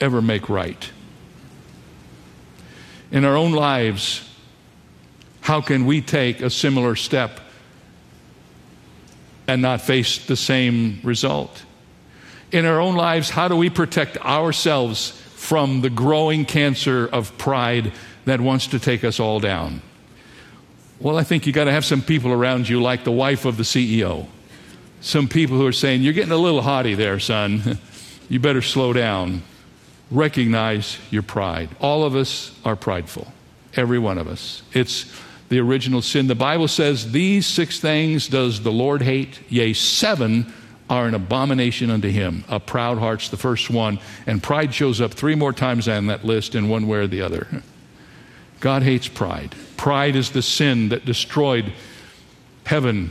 ever 0.00 0.22
make 0.22 0.48
right. 0.48 0.90
In 3.10 3.24
our 3.24 3.36
own 3.36 3.52
lives, 3.52 4.28
how 5.40 5.60
can 5.60 5.86
we 5.86 6.00
take 6.00 6.40
a 6.40 6.50
similar 6.50 6.96
step 6.96 7.40
and 9.46 9.62
not 9.62 9.80
face 9.80 10.26
the 10.26 10.36
same 10.36 11.00
result? 11.04 11.62
In 12.52 12.64
our 12.64 12.80
own 12.80 12.94
lives, 12.94 13.30
how 13.30 13.48
do 13.48 13.56
we 13.56 13.70
protect 13.70 14.16
ourselves 14.18 15.10
from 15.34 15.80
the 15.80 15.90
growing 15.90 16.44
cancer 16.44 17.06
of 17.06 17.36
pride 17.38 17.92
that 18.24 18.40
wants 18.40 18.68
to 18.68 18.78
take 18.78 19.04
us 19.04 19.20
all 19.20 19.40
down? 19.40 19.82
Well, 20.98 21.18
I 21.18 21.24
think 21.24 21.46
you 21.46 21.52
got 21.52 21.64
to 21.64 21.72
have 21.72 21.84
some 21.84 22.02
people 22.02 22.32
around 22.32 22.68
you, 22.68 22.80
like 22.80 23.04
the 23.04 23.12
wife 23.12 23.44
of 23.44 23.56
the 23.56 23.62
CEO. 23.62 24.26
Some 25.00 25.28
people 25.28 25.56
who 25.56 25.66
are 25.66 25.72
saying, 25.72 26.02
You're 26.02 26.14
getting 26.14 26.32
a 26.32 26.36
little 26.36 26.62
haughty 26.62 26.94
there, 26.94 27.18
son. 27.18 27.78
you 28.28 28.40
better 28.40 28.62
slow 28.62 28.92
down 28.92 29.42
recognize 30.10 30.98
your 31.10 31.22
pride. 31.22 31.68
All 31.80 32.04
of 32.04 32.14
us 32.14 32.56
are 32.64 32.76
prideful, 32.76 33.32
every 33.74 33.98
one 33.98 34.18
of 34.18 34.28
us. 34.28 34.62
It's 34.72 35.12
the 35.48 35.58
original 35.60 36.02
sin. 36.02 36.26
The 36.26 36.34
Bible 36.34 36.68
says, 36.68 37.12
These 37.12 37.46
six 37.46 37.80
things 37.80 38.28
does 38.28 38.62
the 38.62 38.72
Lord 38.72 39.02
hate, 39.02 39.40
yea, 39.48 39.72
seven 39.72 40.52
are 40.88 41.06
an 41.06 41.14
abomination 41.14 41.90
unto 41.90 42.08
him. 42.08 42.44
A 42.48 42.60
proud 42.60 42.98
heart's 42.98 43.28
the 43.28 43.36
first 43.36 43.70
one, 43.70 43.98
and 44.26 44.42
pride 44.42 44.74
shows 44.74 45.00
up 45.00 45.14
three 45.14 45.34
more 45.34 45.52
times 45.52 45.88
on 45.88 46.06
that 46.06 46.24
list 46.24 46.54
in 46.54 46.68
one 46.68 46.86
way 46.86 46.98
or 46.98 47.06
the 47.06 47.22
other. 47.22 47.46
God 48.60 48.82
hates 48.82 49.08
pride. 49.08 49.54
Pride 49.76 50.16
is 50.16 50.30
the 50.30 50.42
sin 50.42 50.88
that 50.90 51.04
destroyed 51.04 51.72
heaven 52.64 53.10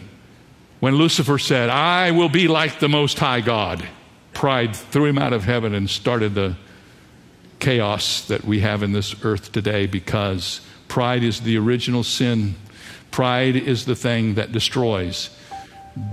when 0.80 0.96
Lucifer 0.96 1.38
said, 1.38 1.70
I 1.70 2.12
will 2.12 2.30
be 2.30 2.48
like 2.48 2.80
the 2.80 2.90
Most 2.90 3.20
High 3.20 3.42
God. 3.42 3.88
Pride 4.34 4.76
threw 4.76 5.06
him 5.06 5.18
out 5.18 5.34
of 5.34 5.44
heaven 5.44 5.74
and 5.74 5.90
started 5.90 6.36
the 6.36 6.56
chaos 7.60 8.28
that 8.28 8.44
we 8.44 8.60
have 8.60 8.84
in 8.84 8.92
this 8.92 9.16
earth 9.24 9.52
today 9.52 9.88
because 9.88 10.62
pride 10.88 11.24
is 11.24 11.42
the 11.42 11.58
original 11.58 12.04
sin. 12.04 12.56
Pride 13.12 13.56
is 13.56 13.86
the 13.86 13.96
thing 13.96 14.36
that 14.36 14.52
destroys. 14.52 15.35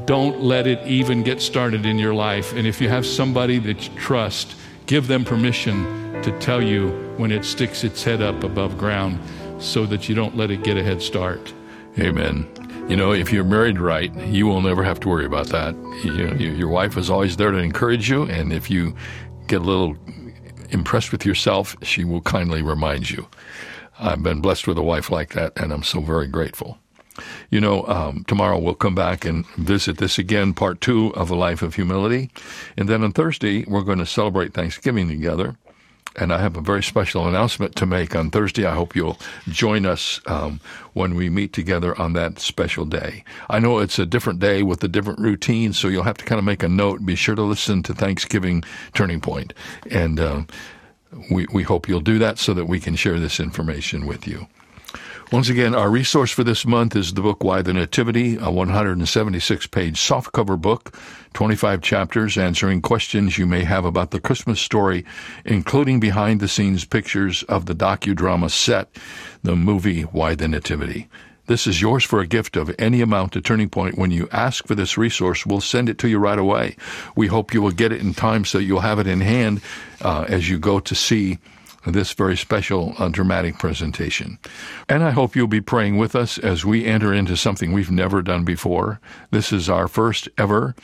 Don't 0.04 0.40
let 0.40 0.66
it 0.66 0.86
even 0.86 1.22
get 1.22 1.40
started 1.40 1.86
in 1.86 1.98
your 1.98 2.14
life. 2.14 2.52
And 2.52 2.66
if 2.66 2.80
you 2.80 2.88
have 2.88 3.04
somebody 3.04 3.58
that 3.60 3.88
you 3.88 3.94
trust, 3.98 4.56
give 4.86 5.08
them 5.08 5.24
permission 5.24 6.22
to 6.22 6.36
tell 6.38 6.62
you 6.62 6.90
when 7.16 7.32
it 7.32 7.44
sticks 7.44 7.82
its 7.84 8.04
head 8.04 8.22
up 8.22 8.44
above 8.44 8.78
ground 8.78 9.18
so 9.58 9.86
that 9.86 10.08
you 10.08 10.14
don't 10.14 10.36
let 10.36 10.50
it 10.50 10.62
get 10.64 10.76
a 10.76 10.82
head 10.82 11.02
start. 11.02 11.52
Amen. 11.98 12.48
You 12.88 12.96
know, 12.96 13.12
if 13.12 13.32
you're 13.32 13.44
married 13.44 13.78
right, 13.78 14.14
you 14.26 14.46
will 14.46 14.60
never 14.60 14.82
have 14.82 14.98
to 15.00 15.08
worry 15.08 15.24
about 15.24 15.48
that. 15.48 15.74
You, 16.04 16.50
your 16.50 16.68
wife 16.68 16.96
is 16.96 17.10
always 17.10 17.36
there 17.36 17.50
to 17.50 17.58
encourage 17.58 18.10
you, 18.10 18.24
and 18.24 18.52
if 18.52 18.70
you 18.70 18.94
get 19.46 19.60
a 19.60 19.64
little 19.64 19.96
impressed 20.70 21.12
with 21.12 21.24
yourself, 21.24 21.76
she 21.82 22.04
will 22.04 22.22
kindly 22.22 22.62
remind 22.62 23.10
you. 23.10 23.28
I've 23.98 24.22
been 24.22 24.40
blessed 24.40 24.66
with 24.66 24.78
a 24.78 24.82
wife 24.82 25.10
like 25.10 25.32
that, 25.34 25.52
and 25.56 25.72
I'm 25.72 25.84
so 25.84 26.00
very 26.00 26.26
grateful. 26.26 26.78
You 27.50 27.60
know, 27.60 27.86
um, 27.86 28.24
tomorrow 28.26 28.58
we'll 28.58 28.74
come 28.74 28.94
back 28.94 29.24
and 29.24 29.46
visit 29.56 29.98
this 29.98 30.18
again, 30.18 30.54
part 30.54 30.80
two 30.80 31.14
of 31.14 31.30
A 31.30 31.34
Life 31.34 31.62
of 31.62 31.74
Humility. 31.74 32.30
And 32.76 32.88
then 32.88 33.02
on 33.02 33.12
Thursday, 33.12 33.64
we're 33.66 33.82
going 33.82 33.98
to 33.98 34.06
celebrate 34.06 34.54
Thanksgiving 34.54 35.08
together. 35.08 35.56
And 36.14 36.32
I 36.32 36.38
have 36.38 36.58
a 36.58 36.60
very 36.60 36.82
special 36.82 37.26
announcement 37.26 37.74
to 37.76 37.86
make 37.86 38.14
on 38.14 38.30
Thursday. 38.30 38.66
I 38.66 38.74
hope 38.74 38.94
you'll 38.94 39.18
join 39.48 39.86
us 39.86 40.20
um, 40.26 40.60
when 40.92 41.14
we 41.14 41.30
meet 41.30 41.54
together 41.54 41.98
on 41.98 42.12
that 42.12 42.38
special 42.38 42.84
day. 42.84 43.24
I 43.48 43.58
know 43.58 43.78
it's 43.78 43.98
a 43.98 44.04
different 44.04 44.38
day 44.38 44.62
with 44.62 44.84
a 44.84 44.88
different 44.88 45.20
routine, 45.20 45.72
so 45.72 45.88
you'll 45.88 46.02
have 46.02 46.18
to 46.18 46.24
kind 46.24 46.38
of 46.38 46.44
make 46.44 46.62
a 46.62 46.68
note. 46.68 47.06
Be 47.06 47.14
sure 47.14 47.34
to 47.34 47.42
listen 47.42 47.82
to 47.84 47.94
Thanksgiving 47.94 48.62
Turning 48.92 49.20
Point. 49.22 49.54
And 49.90 50.20
uh, 50.20 50.42
we, 51.30 51.46
we 51.52 51.62
hope 51.62 51.88
you'll 51.88 52.00
do 52.00 52.18
that 52.18 52.38
so 52.38 52.52
that 52.54 52.66
we 52.66 52.78
can 52.78 52.94
share 52.94 53.18
this 53.18 53.40
information 53.40 54.06
with 54.06 54.28
you. 54.28 54.48
Once 55.30 55.48
again, 55.48 55.74
our 55.74 55.90
resource 55.90 56.30
for 56.30 56.44
this 56.44 56.66
month 56.66 56.94
is 56.94 57.14
the 57.14 57.22
book 57.22 57.42
Why 57.42 57.62
the 57.62 57.72
Nativity, 57.72 58.36
a 58.36 58.50
176 58.50 59.66
page 59.68 59.98
softcover 59.98 60.60
book, 60.60 60.94
25 61.32 61.80
chapters 61.80 62.36
answering 62.36 62.82
questions 62.82 63.38
you 63.38 63.46
may 63.46 63.64
have 63.64 63.84
about 63.84 64.10
the 64.10 64.20
Christmas 64.20 64.60
story, 64.60 65.04
including 65.44 66.00
behind 66.00 66.40
the 66.40 66.48
scenes 66.48 66.84
pictures 66.84 67.42
of 67.44 67.66
the 67.66 67.74
docudrama 67.74 68.50
set, 68.50 68.94
the 69.42 69.56
movie 69.56 70.02
Why 70.02 70.34
the 70.34 70.48
Nativity. 70.48 71.08
This 71.46 71.66
is 71.66 71.80
yours 71.80 72.04
for 72.04 72.20
a 72.20 72.26
gift 72.26 72.56
of 72.56 72.74
any 72.78 73.00
amount 73.00 73.32
to 73.32 73.40
Turning 73.40 73.68
Point. 73.68 73.98
When 73.98 74.10
you 74.10 74.28
ask 74.30 74.66
for 74.66 74.74
this 74.74 74.96
resource, 74.96 75.44
we'll 75.44 75.60
send 75.60 75.88
it 75.88 75.98
to 75.98 76.08
you 76.08 76.18
right 76.18 76.38
away. 76.38 76.76
We 77.16 77.26
hope 77.26 77.52
you 77.52 77.60
will 77.60 77.72
get 77.72 77.90
it 77.90 78.00
in 78.00 78.14
time 78.14 78.44
so 78.44 78.58
you'll 78.58 78.80
have 78.80 78.98
it 78.98 79.06
in 79.06 79.20
hand 79.20 79.60
uh, 80.02 80.24
as 80.28 80.48
you 80.48 80.58
go 80.58 80.78
to 80.80 80.94
see 80.94 81.38
this 81.86 82.12
very 82.12 82.36
special 82.36 82.94
uh, 82.98 83.08
dramatic 83.08 83.58
presentation. 83.58 84.38
And 84.88 85.02
I 85.02 85.10
hope 85.10 85.34
you'll 85.34 85.46
be 85.46 85.60
praying 85.60 85.96
with 85.96 86.14
us 86.14 86.38
as 86.38 86.64
we 86.64 86.84
enter 86.84 87.12
into 87.12 87.36
something 87.36 87.72
we've 87.72 87.90
never 87.90 88.22
done 88.22 88.44
before. 88.44 89.00
This 89.30 89.52
is 89.52 89.68
our 89.68 89.88
first 89.88 90.28
ever 90.38 90.74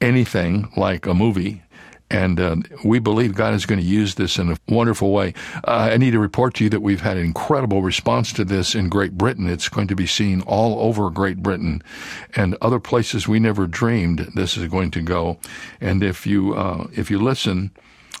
anything 0.00 0.68
like 0.76 1.06
a 1.06 1.14
movie. 1.14 1.62
And 2.08 2.38
uh, 2.38 2.56
we 2.84 3.00
believe 3.00 3.34
God 3.34 3.52
is 3.54 3.66
going 3.66 3.80
to 3.80 3.86
use 3.86 4.14
this 4.14 4.38
in 4.38 4.52
a 4.52 4.56
wonderful 4.68 5.12
way. 5.12 5.34
Uh, 5.64 5.90
I 5.92 5.96
need 5.96 6.12
to 6.12 6.20
report 6.20 6.54
to 6.54 6.64
you 6.64 6.70
that 6.70 6.80
we've 6.80 7.00
had 7.00 7.16
an 7.16 7.24
incredible 7.24 7.82
response 7.82 8.32
to 8.34 8.44
this 8.44 8.76
in 8.76 8.88
Great 8.88 9.18
Britain. 9.18 9.48
It's 9.48 9.68
going 9.68 9.88
to 9.88 9.96
be 9.96 10.06
seen 10.06 10.40
all 10.42 10.78
over 10.78 11.10
Great 11.10 11.42
Britain 11.42 11.82
and 12.36 12.56
other 12.62 12.78
places 12.78 13.26
we 13.26 13.40
never 13.40 13.66
dreamed 13.66 14.30
this 14.36 14.56
is 14.56 14.68
going 14.68 14.92
to 14.92 15.02
go. 15.02 15.38
And 15.80 16.04
if 16.04 16.28
you 16.28 16.54
uh, 16.54 16.86
if 16.92 17.10
you 17.10 17.18
listen, 17.18 17.72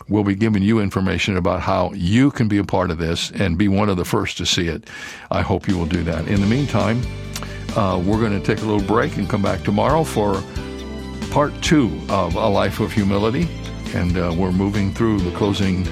we'll 0.08 0.24
be 0.24 0.34
giving 0.34 0.62
you 0.62 0.78
information 0.78 1.36
about 1.36 1.60
how 1.60 1.92
you 1.92 2.30
can 2.30 2.48
be 2.48 2.58
a 2.58 2.64
part 2.64 2.90
of 2.90 2.98
this 2.98 3.30
and 3.32 3.58
be 3.58 3.68
one 3.68 3.88
of 3.88 3.96
the 3.96 4.04
first 4.04 4.38
to 4.38 4.46
see 4.46 4.68
it. 4.68 4.88
I 5.30 5.42
hope 5.42 5.68
you 5.68 5.76
will 5.76 5.86
do 5.86 6.02
that. 6.04 6.28
In 6.28 6.40
the 6.40 6.46
meantime, 6.46 7.02
uh, 7.76 7.98
we're 8.04 8.20
going 8.20 8.38
to 8.38 8.44
take 8.44 8.62
a 8.62 8.66
little 8.66 8.86
break 8.86 9.16
and 9.16 9.28
come 9.28 9.42
back 9.42 9.62
tomorrow 9.62 10.04
for 10.04 10.42
part 11.30 11.52
two 11.62 12.00
of 12.08 12.34
A 12.34 12.48
Life 12.48 12.80
of 12.80 12.92
Humility. 12.92 13.48
And 13.94 14.16
uh, 14.18 14.34
we're 14.36 14.52
moving 14.52 14.92
through 14.92 15.20
the 15.20 15.36
closing 15.36 15.86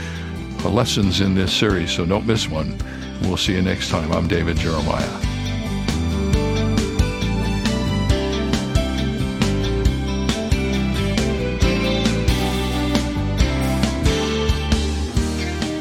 lessons 0.65 1.21
in 1.21 1.35
this 1.35 1.53
series, 1.53 1.91
so 1.91 2.07
don't 2.07 2.27
miss 2.27 2.49
one. 2.49 2.79
We'll 3.23 3.37
see 3.37 3.55
you 3.55 3.63
next 3.63 3.91
time. 3.91 4.11
I'm 4.13 4.29
David 4.29 4.57
Jeremiah. 4.57 5.34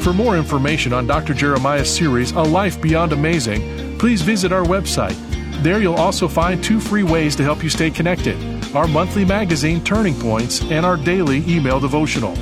For 0.04 0.12
more 0.12 0.36
information 0.36 0.92
on 0.92 1.06
Dr. 1.06 1.32
Jeremiah's 1.32 1.88
series, 1.88 2.32
A 2.32 2.42
Life 2.42 2.78
Beyond 2.78 3.14
Amazing, 3.14 3.96
please 3.98 4.20
visit 4.20 4.52
our 4.52 4.62
website. 4.62 5.16
There 5.62 5.80
you'll 5.80 5.94
also 5.94 6.28
find 6.28 6.62
two 6.62 6.78
free 6.78 7.02
ways 7.02 7.34
to 7.36 7.42
help 7.42 7.62
you 7.62 7.70
stay 7.70 7.90
connected 7.90 8.36
our 8.76 8.86
monthly 8.86 9.24
magazine, 9.24 9.82
Turning 9.82 10.14
Points, 10.14 10.60
and 10.70 10.84
our 10.84 10.98
daily 10.98 11.42
email 11.48 11.80
devotional. 11.80 12.36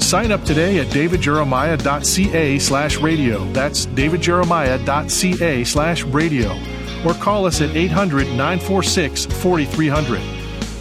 Sign 0.00 0.32
up 0.32 0.44
today 0.44 0.78
at 0.78 0.86
davidjeremiah.ca 0.86 2.58
slash 2.58 2.96
radio. 2.96 3.52
That's 3.52 3.84
davidjeremiah.ca 3.84 5.64
slash 5.64 6.04
radio. 6.04 6.58
Or 7.04 7.12
call 7.12 7.44
us 7.44 7.60
at 7.60 7.76
800 7.76 8.28
946 8.28 9.26
4300. 9.26 10.20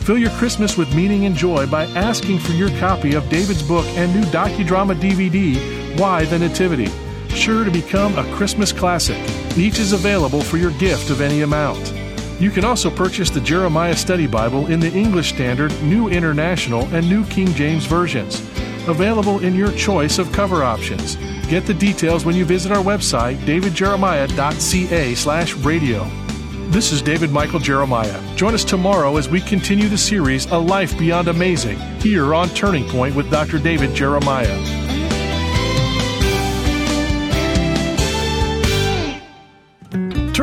Fill 0.05 0.17
your 0.17 0.31
Christmas 0.31 0.77
with 0.77 0.95
meaning 0.95 1.25
and 1.25 1.35
joy 1.35 1.67
by 1.67 1.83
asking 1.95 2.39
for 2.39 2.51
your 2.53 2.69
copy 2.79 3.13
of 3.13 3.27
David's 3.29 3.63
book 3.63 3.85
and 3.97 4.13
new 4.13 4.23
docudrama 4.31 4.95
DVD, 4.95 5.82
Why 5.97 6.25
the 6.25 6.39
Nativity. 6.39 6.87
Sure 7.29 7.63
to 7.63 7.69
become 7.69 8.17
a 8.17 8.35
Christmas 8.35 8.71
classic. 8.71 9.17
Each 9.55 9.77
is 9.77 9.93
available 9.93 10.41
for 10.41 10.57
your 10.57 10.71
gift 10.71 11.11
of 11.11 11.21
any 11.21 11.41
amount. 11.41 11.93
You 12.39 12.49
can 12.49 12.65
also 12.65 12.89
purchase 12.89 13.29
the 13.29 13.41
Jeremiah 13.41 13.95
Study 13.95 14.25
Bible 14.25 14.67
in 14.67 14.79
the 14.79 14.91
English 14.91 15.29
Standard, 15.29 15.71
New 15.83 16.09
International, 16.09 16.83
and 16.95 17.07
New 17.07 17.23
King 17.25 17.53
James 17.53 17.85
versions. 17.85 18.39
Available 18.87 19.39
in 19.43 19.53
your 19.53 19.71
choice 19.73 20.17
of 20.17 20.31
cover 20.31 20.63
options. 20.63 21.15
Get 21.47 21.67
the 21.67 21.75
details 21.75 22.25
when 22.25 22.35
you 22.35 22.43
visit 22.43 22.71
our 22.71 22.83
website, 22.83 23.37
davidjeremiah.ca 23.45 25.15
slash 25.15 25.53
radio. 25.55 26.09
This 26.69 26.91
is 26.91 27.03
David 27.03 27.29
Michael 27.31 27.59
Jeremiah. 27.59 28.35
Join 28.35 28.55
us 28.55 28.63
tomorrow 28.63 29.17
as 29.17 29.29
we 29.29 29.41
continue 29.41 29.89
the 29.89 29.97
series 29.97 30.47
A 30.47 30.57
Life 30.57 30.97
Beyond 30.97 31.27
Amazing 31.27 31.77
here 31.99 32.33
on 32.33 32.49
Turning 32.49 32.89
Point 32.89 33.15
with 33.15 33.29
Dr. 33.29 33.59
David 33.59 33.93
Jeremiah. 33.93 34.82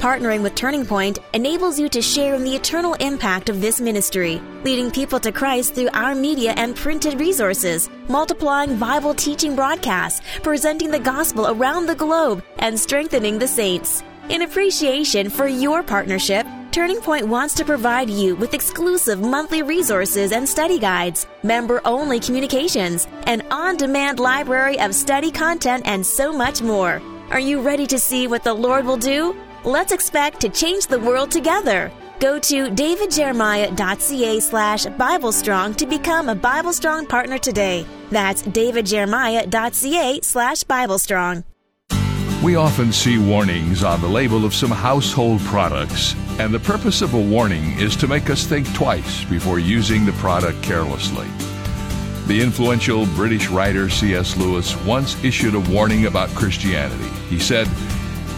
Partnering 0.00 0.42
with 0.42 0.54
Turning 0.54 0.86
Point 0.86 1.18
enables 1.34 1.78
you 1.78 1.86
to 1.90 2.00
share 2.00 2.34
in 2.34 2.42
the 2.42 2.56
eternal 2.56 2.94
impact 2.94 3.50
of 3.50 3.60
this 3.60 3.82
ministry, 3.82 4.40
leading 4.64 4.90
people 4.90 5.20
to 5.20 5.30
Christ 5.30 5.74
through 5.74 5.90
our 5.92 6.14
media 6.14 6.54
and 6.56 6.74
printed 6.74 7.20
resources, 7.20 7.90
multiplying 8.08 8.78
Bible 8.78 9.12
teaching 9.12 9.54
broadcasts, 9.54 10.22
presenting 10.42 10.90
the 10.90 10.98
gospel 10.98 11.48
around 11.48 11.84
the 11.84 11.94
globe, 11.94 12.42
and 12.60 12.80
strengthening 12.80 13.38
the 13.38 13.46
saints. 13.46 14.02
In 14.30 14.40
appreciation 14.40 15.28
for 15.28 15.46
your 15.46 15.82
partnership, 15.82 16.46
Turning 16.72 17.02
Point 17.02 17.28
wants 17.28 17.52
to 17.56 17.64
provide 17.66 18.08
you 18.08 18.36
with 18.36 18.54
exclusive 18.54 19.20
monthly 19.20 19.62
resources 19.62 20.32
and 20.32 20.48
study 20.48 20.78
guides, 20.78 21.26
member 21.42 21.82
only 21.84 22.20
communications, 22.20 23.06
an 23.24 23.42
on 23.50 23.76
demand 23.76 24.18
library 24.18 24.80
of 24.80 24.94
study 24.94 25.30
content, 25.30 25.82
and 25.84 26.06
so 26.06 26.32
much 26.32 26.62
more. 26.62 27.02
Are 27.30 27.38
you 27.38 27.60
ready 27.60 27.86
to 27.88 27.98
see 27.98 28.28
what 28.28 28.44
the 28.44 28.54
Lord 28.54 28.86
will 28.86 28.96
do? 28.96 29.36
Let's 29.64 29.92
expect 29.92 30.40
to 30.40 30.48
change 30.48 30.86
the 30.86 30.98
world 30.98 31.30
together. 31.30 31.92
Go 32.18 32.38
to 32.38 32.68
davidjeremiah.ca 32.70 34.40
slash 34.40 34.86
BibleStrong 34.86 35.76
to 35.76 35.86
become 35.86 36.30
a 36.30 36.34
Bible 36.34 36.72
Strong 36.72 37.06
partner 37.06 37.36
today. 37.36 37.84
That's 38.10 38.42
davidjeremiah.ca 38.42 40.20
slash 40.22 40.64
BibleStrong. 40.64 41.44
We 42.42 42.56
often 42.56 42.90
see 42.90 43.18
warnings 43.18 43.84
on 43.84 44.00
the 44.00 44.08
label 44.08 44.46
of 44.46 44.54
some 44.54 44.70
household 44.70 45.40
products, 45.40 46.14
and 46.38 46.54
the 46.54 46.60
purpose 46.60 47.02
of 47.02 47.12
a 47.12 47.20
warning 47.20 47.78
is 47.78 47.96
to 47.96 48.08
make 48.08 48.30
us 48.30 48.46
think 48.46 48.72
twice 48.72 49.24
before 49.24 49.58
using 49.58 50.06
the 50.06 50.12
product 50.12 50.62
carelessly. 50.62 51.28
The 52.26 52.40
influential 52.40 53.04
British 53.08 53.50
writer 53.50 53.90
C.S. 53.90 54.38
Lewis 54.38 54.74
once 54.84 55.22
issued 55.22 55.54
a 55.54 55.60
warning 55.60 56.06
about 56.06 56.30
Christianity. 56.30 57.10
He 57.28 57.38
said, 57.38 57.66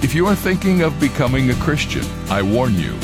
If 0.03 0.17
you 0.17 0.27
are 0.27 0.35
thinking 0.35 0.83
of 0.83 0.99
becoming 0.99 1.51
a 1.51 1.55
Christian, 1.55 2.05
I 2.29 2.43
warn 2.43 2.75
you, 2.75 2.99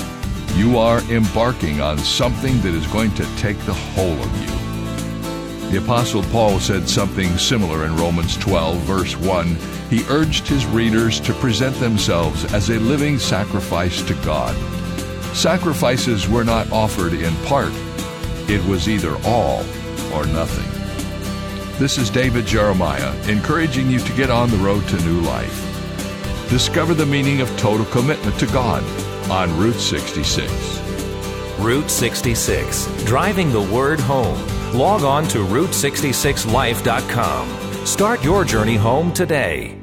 you 0.56 0.78
are 0.78 0.98
embarking 1.10 1.80
on 1.80 1.96
something 1.96 2.60
that 2.62 2.74
is 2.74 2.88
going 2.88 3.14
to 3.14 3.36
take 3.36 3.56
the 3.60 3.72
whole 3.72 4.20
of 4.20 4.40
you. 4.40 5.70
The 5.70 5.78
Apostle 5.78 6.24
Paul 6.24 6.58
said 6.58 6.88
something 6.88 7.38
similar 7.38 7.86
in 7.86 7.96
Romans 7.96 8.36
12, 8.38 8.78
verse 8.78 9.16
1 9.16 9.56
he 9.88 10.04
urged 10.10 10.48
his 10.48 10.66
readers 10.66 11.20
to 11.20 11.32
present 11.34 11.74
themselves 11.76 12.52
as 12.52 12.68
a 12.68 12.80
living 12.80 13.18
sacrifice 13.18 14.02
to 14.02 14.14
God. 14.24 14.54
Sacrifices 15.34 16.28
were 16.28 16.44
not 16.44 16.70
offered 16.72 17.12
in 17.12 17.34
part, 17.46 17.72
it 18.50 18.62
was 18.68 18.88
either 18.88 19.16
all 19.24 19.60
or 20.12 20.26
nothing. 20.26 20.68
This 21.78 21.96
is 21.96 22.10
David 22.10 22.44
Jeremiah 22.44 23.14
encouraging 23.28 23.88
you 23.88 24.00
to 24.00 24.12
get 24.14 24.30
on 24.30 24.50
the 24.50 24.56
road 24.56 24.86
to 24.88 24.96
new 25.04 25.20
life. 25.20 25.67
Discover 26.48 26.94
the 26.94 27.06
meaning 27.06 27.42
of 27.42 27.56
total 27.58 27.84
commitment 27.86 28.38
to 28.40 28.46
God 28.46 28.82
on 29.30 29.56
Route 29.58 29.74
66. 29.74 30.50
Route 31.58 31.90
66, 31.90 33.04
driving 33.04 33.52
the 33.52 33.60
word 33.60 34.00
home. 34.00 34.40
Log 34.72 35.02
on 35.02 35.28
to 35.28 35.44
Route66Life.com. 35.44 37.86
Start 37.86 38.24
your 38.24 38.44
journey 38.44 38.76
home 38.76 39.12
today. 39.12 39.77